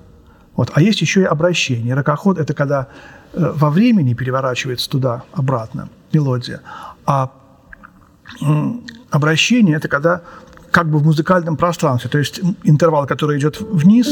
[0.56, 0.72] Вот.
[0.74, 1.94] А есть еще и обращение.
[1.94, 2.88] Ракоход– это когда
[3.34, 6.62] во времени переворачивается туда-обратно мелодия.
[7.06, 7.32] А
[8.42, 8.46] э,
[9.10, 10.22] обращение– это когда
[10.72, 12.10] как бы в музыкальном пространстве.
[12.10, 14.08] То есть интервал, который идет вниз,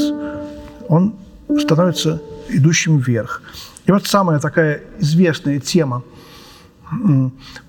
[0.88, 1.16] он
[1.60, 3.42] становится идущим вверх.
[3.86, 6.04] И вот самая такая известная тема–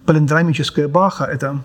[0.07, 1.65] палиндромическая Баха– это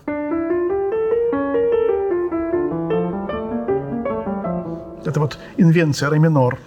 [5.04, 6.58] это вот инвенция ре минор.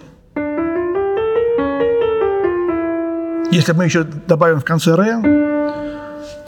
[3.52, 5.20] Если мы еще добавим в конце ре,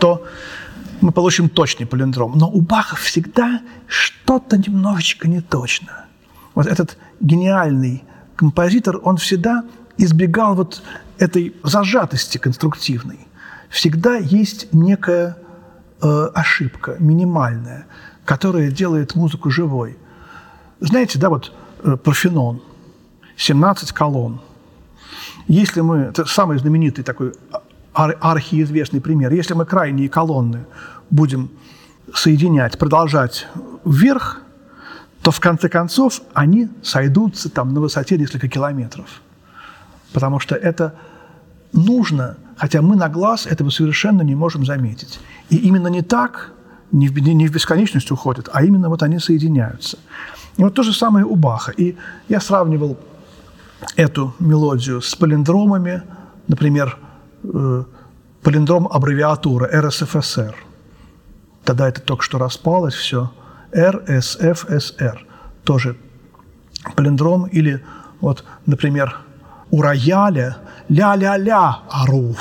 [0.01, 0.25] то
[1.01, 2.37] мы получим точный палиндром.
[2.37, 6.07] Но у Баха всегда что-то немножечко не точно.
[6.55, 8.03] Вот этот гениальный
[8.37, 9.65] композитор, он всегда
[9.99, 10.83] избегал вот
[11.19, 13.29] этой зажатости конструктивной
[13.75, 15.37] всегда есть некая
[16.01, 17.87] э, ошибка, минимальная,
[18.25, 19.99] которая делает музыку живой.
[20.79, 22.63] Знаете, да, вот э, Парфенон,
[23.37, 24.41] 17 колонн.
[25.47, 27.33] Если мы, это самый знаменитый такой
[27.95, 30.65] ар архиизвестный пример, если мы крайние колонны
[31.11, 31.51] будем
[32.15, 33.47] соединять, продолжать
[33.85, 34.41] вверх,
[35.23, 39.07] то в конце концов они сойдутся там на высоте несколько километров.
[40.13, 40.95] Потому что это
[41.73, 45.21] нужно хотя мы на глаз этого совершенно не можем заметить.
[45.51, 46.53] И именно не так,
[46.93, 49.99] не в, не в бесконечность уходят, а именно вот они соединяются.
[50.57, 51.73] И вот то же самое у Баха.
[51.73, 51.97] И
[52.29, 52.97] я сравнивал
[53.97, 56.03] эту мелодию с палиндромами,
[56.49, 56.99] например,
[57.43, 57.85] э,
[58.43, 60.55] палиндром аббревиатура РСФСР.
[61.65, 63.31] Тогда это только что распалось все.
[63.75, 65.27] РСФСР.
[65.65, 65.97] Тоже
[66.95, 67.47] палиндром.
[67.47, 67.83] Или
[68.21, 69.17] вот, например,
[69.71, 72.37] у рояля ля-ля-ля ору.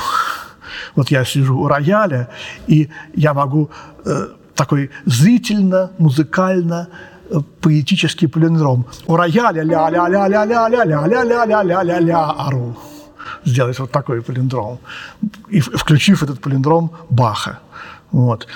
[0.96, 2.30] Вот я сижу у рояля,
[2.68, 3.70] и я могу
[4.06, 6.90] э, такой зрительно, музыкально,
[7.62, 8.86] поэтический плендром.
[9.08, 12.76] У рояля ля-ля-ля-ля-ля-ля-ля-ля-ля-ля-ля-ля ору.
[13.46, 14.80] Сделать вот такой палиндром.
[15.50, 17.60] И включив этот палиндром Баха.
[18.12, 18.48] Вот.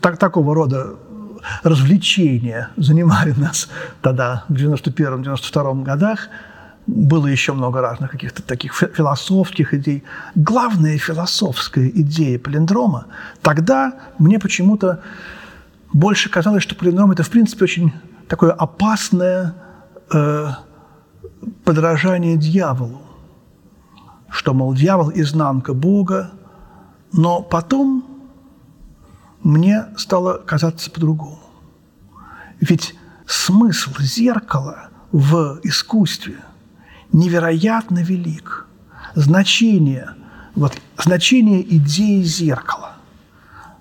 [0.00, 0.94] Так, такого рода
[1.62, 3.68] развлечения занимали нас
[4.02, 6.28] тогда, в 91-92 годах–
[6.86, 10.04] было еще много разных каких-то таких философских идей.
[10.34, 13.06] Главная философская идея палиндрома
[13.42, 15.00] тогда мне почему-то
[15.96, 17.92] больше казалось, что палиндром– это, в принципе, очень
[18.28, 19.54] такое опасное
[20.12, 20.48] э,
[21.64, 23.00] подражание дьяволу.
[24.28, 26.32] Что, мол, дьявол– изнанка Бога,
[27.12, 28.04] но потом
[29.42, 31.40] мне стало казаться по-другому.
[32.60, 32.94] Ведь
[33.26, 36.36] смысл зеркала в искусстве–
[37.12, 38.66] невероятно велик.
[39.14, 40.10] Значение,
[40.54, 42.96] вот, значение идеи зеркала.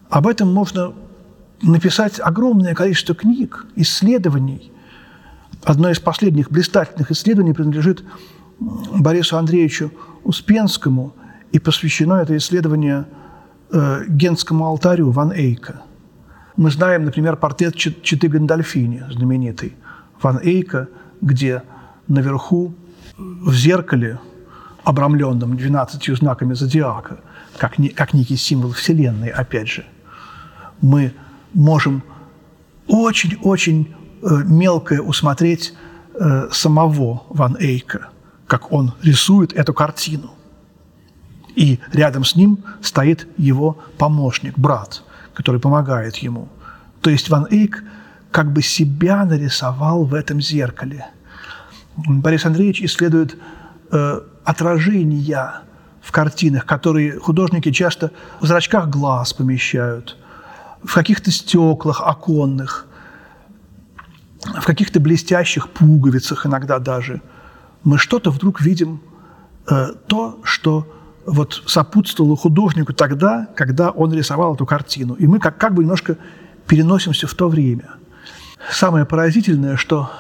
[0.10, 0.94] Об этом можно
[1.66, 4.72] написать огромное количество книг, исследований.
[5.64, 8.04] Одно из последних блистательных исследований принадлежит
[8.60, 9.92] Борису Андреевичу
[10.24, 11.14] Успенскому,
[11.52, 13.06] и посвящено это исследование
[13.72, 15.82] э, Генскому алтарю Ван Эйка.
[16.58, 19.76] Мы знаем, например, портрет Читы Гандальфини, знаменитый
[20.22, 20.88] Ван Эйка,
[21.22, 21.64] где
[22.08, 22.74] наверху
[23.18, 24.20] в зеркале,
[24.84, 27.20] обрамленном 12 знаками зодиака,
[27.58, 29.86] как, не, как некий символ Вселенной, опять же,
[30.82, 31.14] мы
[31.56, 32.04] можем
[32.88, 35.74] очень-очень э, мелкое усмотреть
[36.14, 38.10] э, самого Ван Эйка,
[38.46, 40.32] как он рисует эту картину.
[41.56, 45.02] И рядом с ним стоит его помощник, брат,
[45.34, 46.50] который помогает ему.
[47.02, 47.84] То есть Ван Эйк
[48.30, 51.08] как бы себя нарисовал в этом зеркале–
[51.96, 53.38] Борис Андреевич исследует
[53.92, 55.62] э, отражения
[56.02, 60.18] в картинах, которые художники часто в зрачках глаз помещают,
[60.86, 62.88] в каких-то стеклах оконных,
[64.44, 67.22] в каких-то блестящих пуговицах иногда даже.
[67.84, 69.02] Мы что-то вдруг видим,
[69.70, 70.88] э, то, что
[71.26, 75.16] вот сопутствовало художнику тогда, когда он рисовал эту картину.
[75.16, 76.18] И мы как, как бы немножко
[76.68, 77.96] переносимся в то время.
[78.72, 80.12] Самое поразительное, что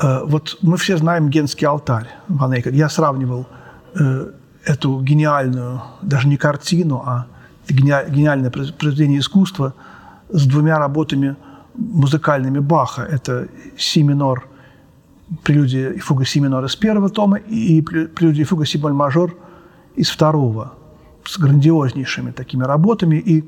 [0.00, 2.70] Э, вот мы все знаем Генский алтарь Ван Эйка.
[2.70, 3.46] Я сравнивал
[3.94, 4.30] э,
[4.64, 7.26] эту гениальную, даже не картину, а
[7.68, 9.74] гениальное произведение искусства
[10.30, 11.36] с двумя работами
[11.74, 13.02] музыкальными Баха.
[13.02, 14.48] Это си минор,
[15.42, 19.36] прелюдия и фуга си минор из первого тома и прелюдия и фуга си боль мажор
[19.96, 20.74] из второго
[21.24, 23.16] с грандиознейшими такими работами.
[23.16, 23.44] И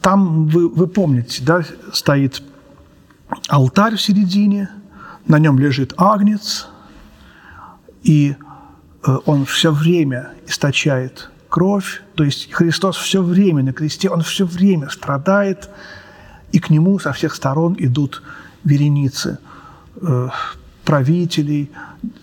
[0.00, 1.62] там, вы, вы помните, да,
[1.92, 2.42] стоит
[3.48, 4.70] алтарь в середине,
[5.26, 6.68] на нем лежит агнец,
[8.02, 8.36] и
[9.06, 14.44] э, он все время источает кровь, то есть Христос все время на кресте, он все
[14.44, 15.70] время страдает,
[16.52, 18.22] и к нему со всех сторон идут
[18.64, 19.38] вереницы
[20.00, 20.28] э,
[20.84, 21.70] правителей,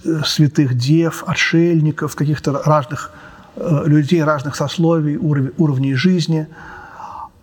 [0.03, 3.11] э, святых дев, отшельников, каких-то разных
[3.55, 6.47] людей разных сословий, уровней жизни.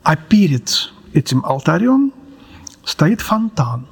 [0.02, 2.12] А перед этим алтарем
[2.84, 3.86] стоит фонтан,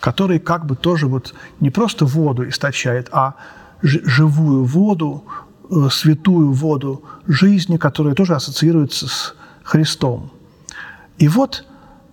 [0.00, 3.34] который как бы тоже вот не просто воду источает, а
[3.82, 5.47] живую воду, э,
[5.90, 10.30] святую воду жизни, которая тоже ассоциируется с Христом.
[11.18, 11.64] И вот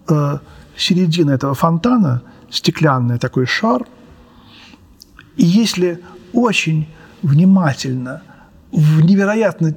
[0.09, 0.39] э,
[0.75, 3.85] середина этого фонтана, стеклянный такой шар,
[5.37, 6.01] и если
[6.33, 6.87] очень
[7.21, 8.21] внимательно,
[8.71, 9.75] в невероятно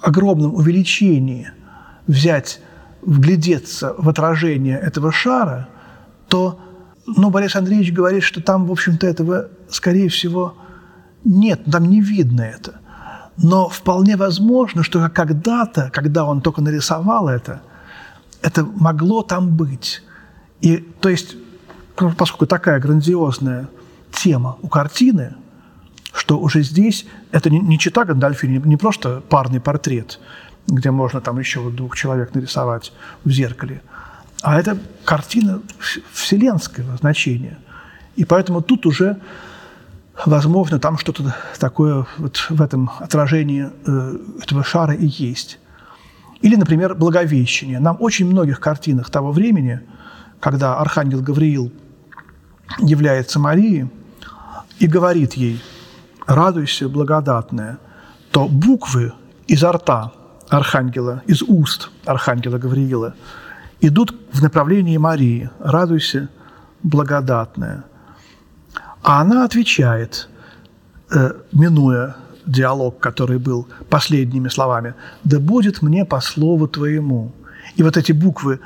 [0.00, 1.50] огромном увеличении
[2.06, 2.60] взять,
[3.02, 5.68] вглядеться в отражение этого шара,
[6.28, 6.60] то
[7.06, 10.56] ну, Борис Андреевич говорит, что там, в общем-то, этого, скорее всего,
[11.24, 12.80] нет, там не видно это.
[13.36, 17.60] Но вполне возможно, что когда-то, когда он только нарисовал это,
[18.42, 20.02] это могло там быть.
[20.60, 21.36] И, то есть,
[22.16, 23.68] поскольку такая грандиозная
[24.12, 25.34] тема у картины,
[26.12, 30.18] что уже здесь это не, не чита Гандальфини, не просто парный портрет,
[30.66, 32.92] где можно там еще двух человек нарисовать
[33.24, 33.82] в зеркале,
[34.42, 35.60] а это картина
[36.12, 37.58] вселенского значения.
[38.16, 39.18] И поэтому тут уже
[40.24, 45.58] возможно, там что-то такое вот в этом отражении э, этого шара и есть.
[46.40, 47.80] Или, например, Благовещение.
[47.80, 49.80] Нам очень многих картинах того времени,
[50.40, 51.72] когда Архангел Гавриил
[52.78, 53.90] является Марии
[54.78, 55.62] и говорит ей
[56.26, 57.78] «радуйся, благодатная»,
[58.30, 59.12] то буквы
[59.46, 60.12] изо рта
[60.48, 63.14] Архангела, из уст Архангела Гавриила
[63.80, 66.28] идут в направлении Марии «радуйся,
[66.82, 67.84] благодатная».
[69.06, 70.28] А она отвечает,
[71.12, 77.30] э, минуя диалог, который был последними словами, «Да будет мне по слову твоему».
[77.76, 78.58] И вот эти буквы,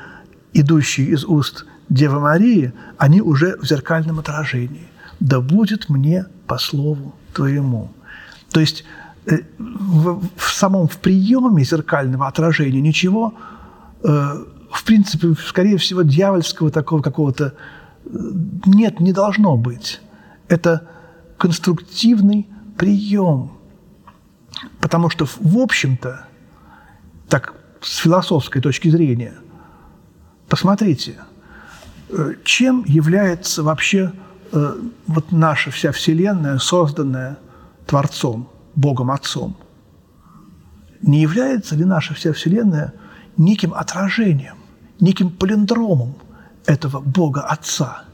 [0.55, 4.88] идущие из уст Девы Марии, они уже в зеркальном отражении.
[5.20, 7.90] «Да будет мне по слову твоему».
[8.50, 8.85] То есть
[9.26, 13.35] э, в, в самом в приеме зеркального отражения ничего,
[14.03, 17.53] э, в принципе, скорее всего, дьявольского такого какого-то
[18.64, 20.00] нет, не должно быть
[20.51, 20.87] это
[21.39, 23.53] конструктивный прием.
[24.81, 26.27] Потому что, в общем-то,
[27.29, 29.35] так с философской точки зрения,
[30.49, 31.19] посмотрите,
[32.11, 34.13] э, чем является вообще
[34.53, 34.75] э,
[35.07, 37.39] вот наша вся Вселенная, созданная
[37.87, 39.57] Творцом, Богом Отцом?
[41.01, 42.93] Не является ли наша вся Вселенная
[43.37, 44.57] неким отражением,
[44.99, 46.17] неким палиндромом
[46.67, 48.05] этого Бога Отца–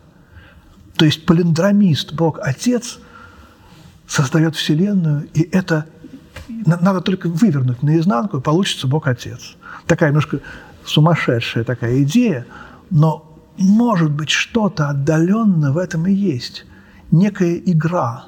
[0.97, 2.99] то есть палиндромист, Бог Отец,
[4.07, 5.87] создает Вселенную, и это
[6.49, 9.57] надо только вывернуть наизнанку, и получится Бог Отец.
[9.87, 10.41] Такая немножко
[10.85, 12.47] сумасшедшая такая идея,
[12.91, 16.65] но может быть что-то отдаленное в этом и есть.
[17.11, 18.27] Некая игра.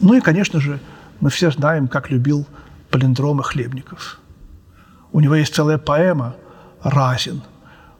[0.00, 0.80] Ну и, конечно же,
[1.20, 2.46] мы все знаем, как любил
[2.90, 4.20] палиндрома Хлебников.
[5.12, 6.36] У него есть целая поэма
[6.82, 7.42] «Разин».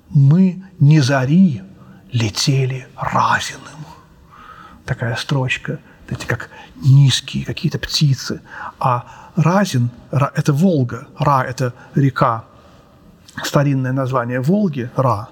[0.08, 1.62] «Мы не зари,
[2.12, 3.86] летели разиным.
[4.84, 8.40] Такая строчка, эти как низкие какие-то птицы.
[8.78, 12.44] А разин– это Волга, Ра– это река,
[13.42, 15.28] старинное название Волги– Ра.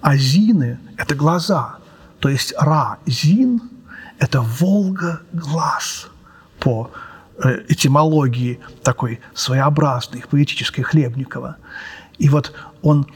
[0.00, 1.78] А зины– это глаза.
[2.20, 3.62] То есть Ра, Зин–
[4.18, 6.08] это Волга-глаз
[6.58, 6.90] по
[7.42, 11.56] э, этимологии такой своеобразной, поэтической Хлебникова.
[12.18, 12.52] И вот
[12.82, 13.06] он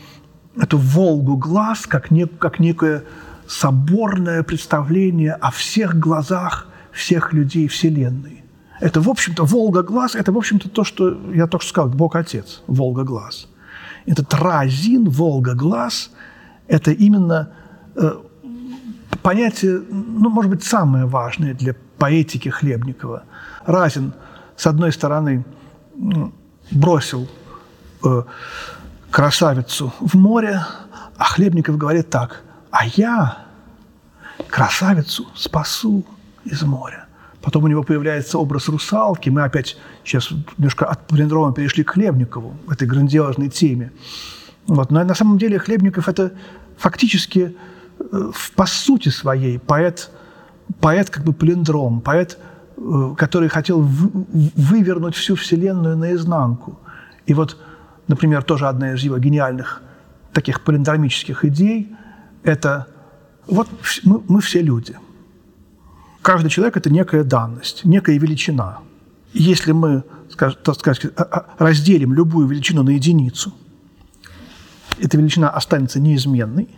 [0.56, 3.04] эту Волгу глаз как, не, как некое
[3.46, 8.44] соборное представление о всех глазах всех людей Вселенной.
[8.80, 12.16] Это, в общем-то, Волга глаз, это, в общем-то, то, что я только что сказал, Бог
[12.16, 13.48] Отец, Волга глаз.
[14.06, 16.10] Этот разин, Волга глаз,
[16.66, 17.50] это именно
[17.94, 18.12] э,
[19.22, 23.22] понятие, ну, может быть, самое важное для поэтики Хлебникова.
[23.66, 24.12] Разин,
[24.56, 25.44] с одной стороны,
[26.72, 27.28] бросил
[28.04, 28.22] э,
[29.12, 30.60] красавицу в море,
[31.16, 33.44] а Хлебников говорит так, а я
[34.48, 36.04] красавицу спасу
[36.44, 37.04] из моря.
[37.42, 39.28] Потом у него появляется образ русалки.
[39.28, 43.92] Мы опять сейчас немножко от Полиндрома перешли к Хлебникову, этой грандиозной теме.
[44.66, 44.90] Вот.
[44.90, 46.32] Но на самом деле Хлебников– это
[46.78, 47.54] фактически,
[47.98, 50.10] э, по сути своей, поэт,
[50.80, 52.38] поэт как бы полиндром, поэт,
[52.76, 56.78] э, который хотел вывернуть всю Вселенную наизнанку.
[57.26, 57.58] И вот,
[58.08, 59.82] например, тоже одна из его гениальных
[60.32, 61.94] таких полиндромических идей–
[62.42, 62.86] это
[63.46, 63.68] вот
[64.04, 64.96] мы, мы все люди.
[66.22, 68.78] Каждый человек– это некая данность, некая величина.
[69.32, 70.04] Если мы,
[70.36, 73.52] так сказать, а, а, разделим любую величину на единицу,
[75.00, 76.68] эта величина останется неизменной.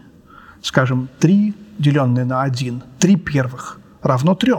[0.63, 4.55] Скажем, 3, деленное на 1, 3 первых равно 3.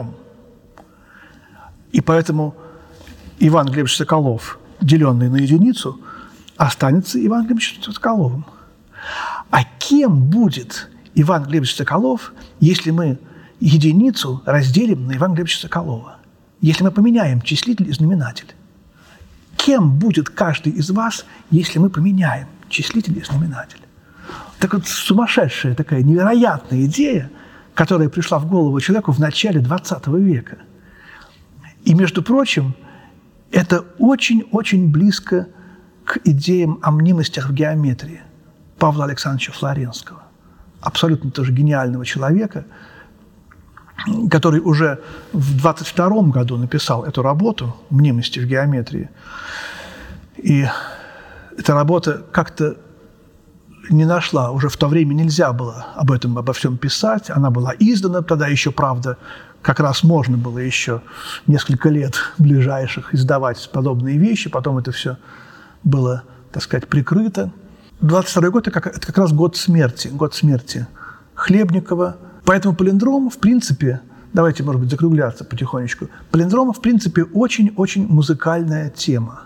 [1.90, 2.54] И поэтому
[3.40, 6.00] Иван Глебович Соколов, деленный на единицу,
[6.56, 8.46] останется Иван Глебович Соколовым.
[9.50, 13.18] А кем будет Иван Глебович Соколов, если мы
[13.60, 16.16] единицу разделим на Ивана Глебовича Соколова?
[16.60, 18.54] Если мы поменяем числитель и знаменатель?
[19.56, 23.80] Кем будет каждый из вас, если мы поменяем числитель и знаменатель?
[24.58, 27.30] Так вот, сумасшедшая такая невероятная идея,
[27.74, 30.58] которая пришла в голову человеку в начале XX века.
[31.84, 32.74] И, между прочим,
[33.52, 35.48] это очень-очень близко
[36.06, 38.22] к идеям о мнимостях в геометрии
[38.78, 40.22] Павла Александровича Флоренского.
[40.80, 42.64] Абсолютно тоже гениального человека,
[44.30, 45.00] который уже
[45.32, 49.10] в 22 году написал эту работу «Мнимости в геометрии».
[50.36, 50.66] И
[51.58, 52.76] эта работа как-то
[53.90, 57.30] не нашла, уже в то время нельзя было об этом, обо всем писать.
[57.30, 59.16] Она была издана, тогда еще, правда,
[59.62, 61.02] как раз можно было еще
[61.48, 65.16] несколько лет ближайших издавать подобные вещи, потом это все
[65.86, 67.50] было, так сказать, прикрыто.
[68.00, 70.86] 22 год– это как, это как раз год смерти, год смерти
[71.34, 72.16] Хлебникова.
[72.44, 74.00] Поэтому палиндром, в принципе,
[74.32, 79.44] давайте, может быть, закругляться потихонечку, палиндром, в принципе, очень-очень музыкальная тема.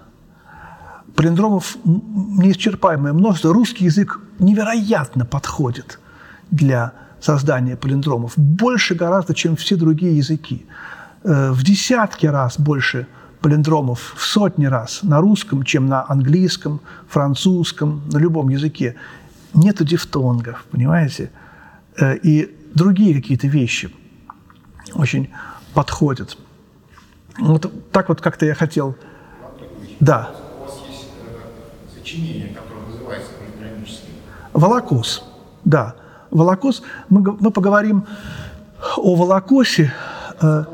[1.14, 3.52] Палиндромов неисчерпаемое множество.
[3.52, 5.98] Русский язык невероятно подходит
[6.50, 8.32] для создания палиндромов.
[8.36, 10.66] Больше гораздо, чем все другие языки.
[11.24, 13.06] Э, в десятки раз больше–
[13.40, 18.96] палиндромов в сотни раз на русском, чем на английском, французском, на любом языке.
[19.54, 21.30] Нету дифтонгов, понимаете?
[21.98, 23.90] Э, и другие какие-то вещи
[24.94, 25.30] очень
[25.74, 26.36] подходят.
[27.38, 28.96] Вот так вот как-то я хотел...
[29.98, 30.30] Да.
[30.58, 34.14] У вас есть э, сочинение, которое называется полиграфическим.
[34.52, 35.24] Волокос,
[35.64, 35.96] да.
[36.30, 36.82] Волокос.
[37.08, 38.06] Мы, мы поговорим
[38.96, 39.92] о Волокосе.
[40.40, 40.64] Э,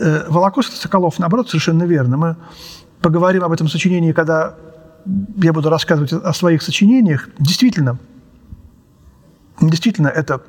[0.00, 2.16] Э, и Соколов, наоборот, совершенно верно.
[2.16, 2.36] Мы
[3.00, 4.54] поговорим об этом сочинении, когда
[5.36, 7.28] я буду рассказывать о своих сочинениях.
[7.38, 7.98] Действительно,
[9.60, 10.40] действительно, это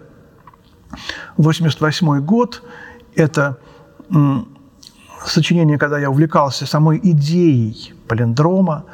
[1.38, 2.64] 88 год,
[3.16, 3.58] это
[5.26, 8.86] сочинение, когда я увлекался самой идеей палиндрома,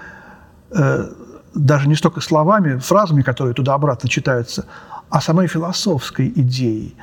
[0.72, 1.10] э,
[1.56, 4.66] даже не столько словами, фразами, которые туда-обратно читаются,
[5.10, 6.96] а самой философской идеей.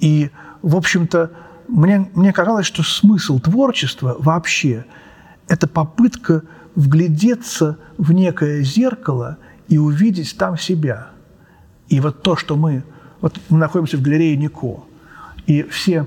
[0.00, 0.30] И,
[0.62, 1.30] в общем-то,
[1.68, 4.84] мне, мне казалось, что смысл творчества вообще–
[5.48, 6.42] это попытка
[6.74, 9.38] вглядеться в некое зеркало
[9.68, 11.08] и увидеть там себя.
[11.88, 12.84] И вот то, что мы…
[13.20, 14.84] Вот мы находимся в галерее Нико,
[15.46, 16.06] и все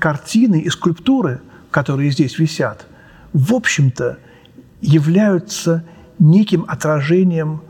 [0.00, 2.86] картины и скульптуры, которые здесь висят,
[3.34, 4.18] в общем-то,
[4.80, 5.84] являются
[6.18, 7.60] неким отражением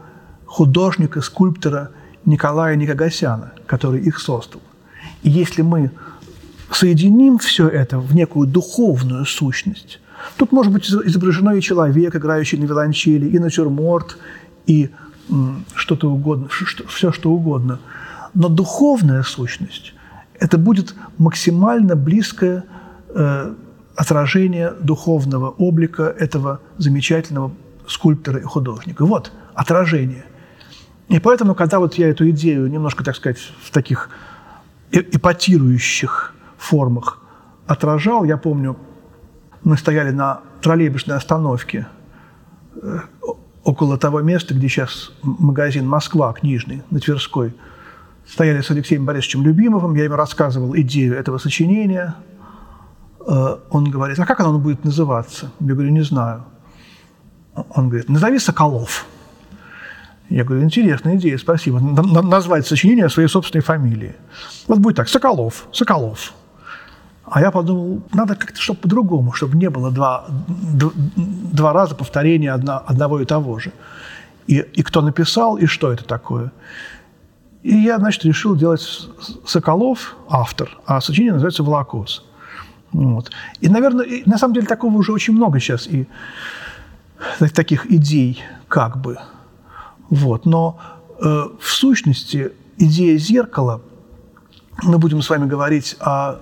[0.45, 1.91] художника, скульптора
[2.25, 4.61] Николая Никогасяна, который их создал.
[5.25, 5.91] И если мы
[6.71, 10.01] соединим все это в некую духовную сущность,
[10.37, 14.19] тут может быть изображено и человек, играющий на виолончели, и натюрморт,
[14.67, 14.91] и
[15.75, 17.81] что-то угодно, что, все что угодно.
[18.35, 19.95] Но духовная сущность–
[20.39, 22.65] это будет максимально близкое
[23.09, 23.55] э,
[23.97, 27.53] отражение духовного облика этого замечательного
[27.89, 29.07] скульптора и художника.
[29.07, 30.25] Вот отражение.
[31.09, 34.11] И поэтому, когда вот я эту идею немножко, так сказать, в таких
[34.91, 37.21] эпатирующих формах
[37.67, 38.25] отражал.
[38.25, 38.77] Я помню,
[39.65, 41.87] мы стояли на троллейбусной остановке
[42.81, 42.99] э,
[43.65, 47.55] около того места, где сейчас магазин «Москва» книжный на Тверской.
[48.27, 52.15] Стояли с Алексеем Борисовичем Любимовым, я ему рассказывал идею этого сочинения.
[53.27, 55.51] Э, он говорит, а как оно будет называться?
[55.61, 56.45] Я говорю, не знаю.
[57.71, 59.07] Он говорит, назови «Соколов».
[60.29, 61.79] Я говорю, интересная идея, спасибо.
[61.79, 64.17] Назвать сочинение своей собственной фамилии.
[64.67, 66.35] Вот будет так, Соколов, Соколов.
[67.29, 72.83] А я подумал, надо как-то, чтобы по-другому, чтобы не было два, два раза повторения одно,
[72.87, 73.73] одного и того же.
[74.47, 76.53] И, и кто написал, и что это такое.
[77.65, 79.09] И я, значит, решил делать
[79.45, 82.25] Соколов, автор, а сочинение называется «Волокос».
[82.93, 83.33] Вот.
[83.61, 86.07] И, наверное, и, на самом деле такого уже очень много сейчас и
[87.55, 89.19] таких идей, как бы.
[90.11, 90.47] Вот.
[90.47, 90.79] Но
[91.19, 91.23] э,
[91.61, 93.83] в сущности идея зеркала,
[94.83, 96.37] мы будем с вами говорить о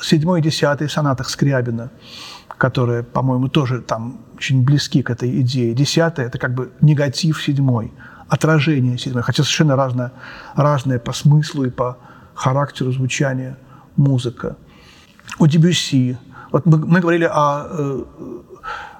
[0.00, 1.90] седьмой и десятой сонатах Скрябина,
[2.58, 5.74] которые, по-моему, тоже там очень близки к этой идее.
[5.74, 7.92] Десятая– это как бы негатив седьмой,
[8.28, 10.12] отражение седьмой, хотя совершенно разное,
[10.54, 11.98] разное по смыслу и по
[12.34, 13.56] характеру звучания
[13.96, 14.56] музыка.
[15.38, 16.18] У Дебюсси,
[16.50, 18.04] вот мы, мы говорили о э,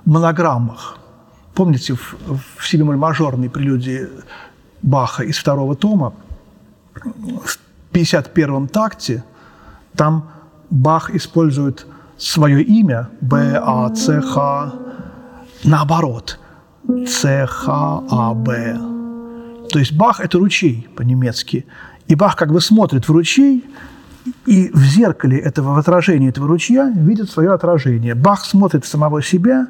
[0.04, 0.98] монограммах.
[1.54, 2.14] Помните, в,
[2.56, 4.08] в си мажорной прелюдии
[4.82, 6.14] Баха из второго тома,
[6.94, 7.58] в
[7.92, 9.22] 51-м такте,
[9.96, 10.30] там
[10.72, 14.72] Бах использует свое имя Б, А, С, Х,
[15.64, 16.40] наоборот,
[16.88, 18.78] С, Х, А, Б.
[19.70, 21.66] То есть Бах– это ручей по-немецки.
[22.08, 23.64] И Бах как бы смотрит в ручей,
[24.46, 28.14] и в зеркале этого, в отражении этого ручья видит свое отражение.
[28.14, 29.66] Бах смотрит самого себя,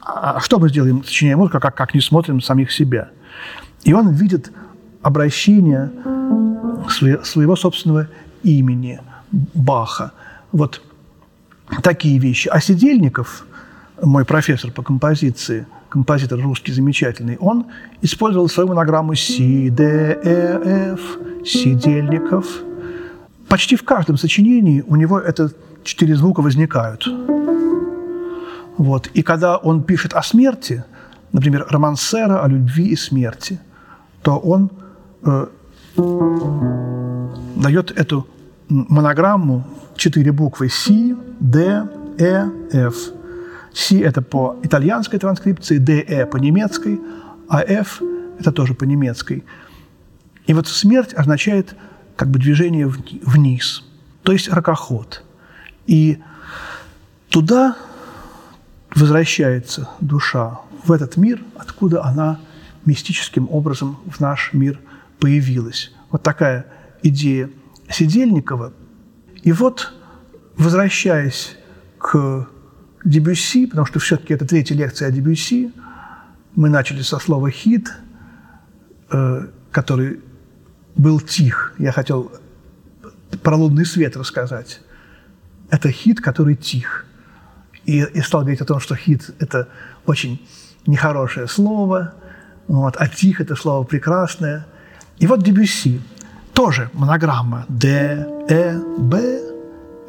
[0.00, 3.10] а что мы сделаем, сочиняя музыку, как, как не смотрим самих себя?
[3.84, 4.50] И он видит
[5.02, 5.92] обращение
[6.88, 8.08] своего собственного
[8.42, 10.10] имени Баха.
[10.52, 10.82] Вот
[11.82, 12.48] такие вещи.
[12.48, 13.46] А Сидельников,
[14.02, 17.66] мой профессор по композиции, композитор русский замечательный, он
[18.02, 22.46] использовал свою монограмму Си, Д, Э, Ф, Сидельников.
[23.48, 25.50] Почти в каждом сочинении у него это
[25.84, 27.06] четыре звука возникают.
[28.78, 29.08] Вот.
[29.14, 30.84] И когда он пишет о смерти,
[31.32, 33.60] например, роман Сера о любви и смерти,
[34.22, 34.70] то он
[35.24, 35.46] э,
[37.56, 38.26] дает эту
[38.72, 39.64] монограмму
[39.96, 42.94] четыре буквы Си, Д, Э, Ф.
[43.72, 47.00] Си– это по итальянской транскрипции, Д, Э– по немецкой,
[47.48, 48.02] а F–
[48.38, 49.44] это тоже по немецкой.
[50.46, 51.74] И вот смерть означает
[52.16, 53.84] как бы движение вниз,
[54.22, 55.22] то есть ракоход.
[55.86, 56.18] И
[57.28, 57.76] туда
[58.94, 62.40] возвращается душа, в этот мир, откуда она
[62.84, 64.80] мистическим образом в наш мир
[65.20, 65.92] появилась.
[66.10, 66.66] Вот такая
[67.02, 67.50] идея
[67.90, 68.72] Сидельникова.
[69.42, 69.92] И вот,
[70.56, 71.56] возвращаясь
[71.98, 72.48] к
[73.04, 75.72] Дебюсси, потому что все-таки это третья лекция о Дебюсси,
[76.54, 77.92] мы начали со слова «хит»,
[79.10, 80.20] э, который
[80.94, 81.74] был тих.
[81.78, 82.32] Я хотел
[83.42, 84.80] про лунный свет рассказать.
[85.70, 87.06] Это хит, который тих.
[87.86, 89.68] И, и стал говорить о том, что хит– это
[90.06, 90.46] очень
[90.86, 92.14] нехорошее слово,
[92.68, 94.66] вот, а тих– это слово прекрасное.
[95.18, 96.00] И вот Дебюсси,
[96.52, 99.40] тоже монограмма Д, Э, Б.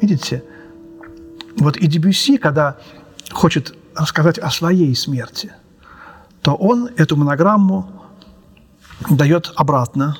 [0.00, 0.42] Видите?
[1.56, 2.76] Вот и Дебюсси, когда
[3.32, 5.52] хочет рассказать о своей смерти,
[6.42, 7.88] то он эту монограмму
[9.08, 10.16] дает обратно.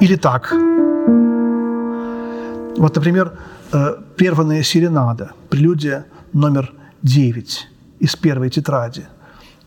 [0.00, 0.52] Или так.
[2.78, 3.38] Вот, например,
[3.72, 7.68] э, прерванная серенада, прелюдия номер 9
[8.00, 9.06] из первой тетради.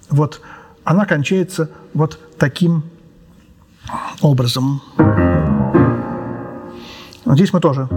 [0.10, 0.42] Вот
[0.84, 2.84] она кончается вот таким
[4.22, 4.82] образом.
[7.30, 7.88] Здесь мы тоже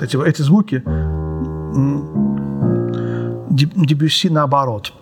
[0.00, 0.82] эти, эти звуки
[3.50, 4.92] Дебюсси наоборот.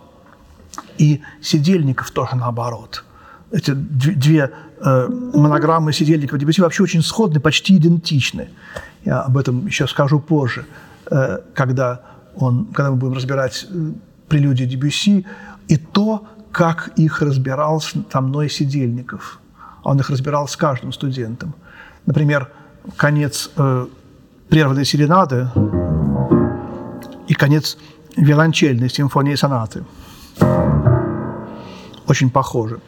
[0.98, 3.04] И Сидельников тоже наоборот.
[3.50, 8.50] Эти две э, монограммы Сидельникова и Дебюсси вообще очень сходны, почти идентичны.
[9.04, 10.66] Я об этом еще скажу позже,
[11.10, 12.02] э, когда,
[12.36, 13.92] он, когда мы будем разбирать э,
[14.28, 15.26] прелюдии Дебюсси
[15.68, 19.40] и то, как их разбирал со мной Сидельников.
[19.82, 21.54] Он их разбирал с каждым студентом.
[22.06, 22.50] Например,
[22.96, 23.86] конец э,
[24.48, 25.48] прерванной серенады
[27.28, 27.76] и конец
[28.16, 29.84] виолончельной симфонии сонаты.
[32.06, 32.80] Очень похожи.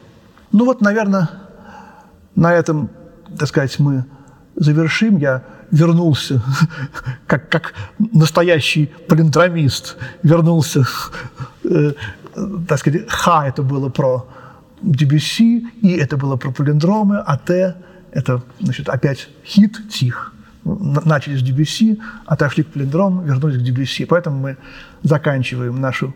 [0.51, 1.29] Ну вот, наверное,
[2.35, 2.89] на этом,
[3.37, 4.05] так сказать, мы
[4.55, 5.17] завершим.
[5.17, 6.41] Я вернулся,
[7.27, 10.85] как, как настоящий палиндромист, вернулся,
[11.63, 11.93] э,
[12.67, 14.27] так сказать, Х– это было про
[14.81, 17.75] Дебюсси, И– это было про палиндромы, а Т–
[18.13, 20.33] это, значит, опять хит, тих
[20.63, 24.05] начали с Дебюсси, отошли к палиндрому, вернулись к Дебюсси.
[24.05, 24.57] Поэтому мы
[25.01, 26.15] заканчиваем нашу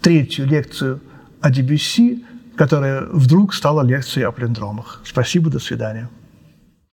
[0.00, 1.00] третью лекцию
[1.40, 2.24] о Дебюсси,
[2.56, 5.02] которая вдруг стала лекцией о палиндромах.
[5.04, 6.08] Спасибо, до свидания.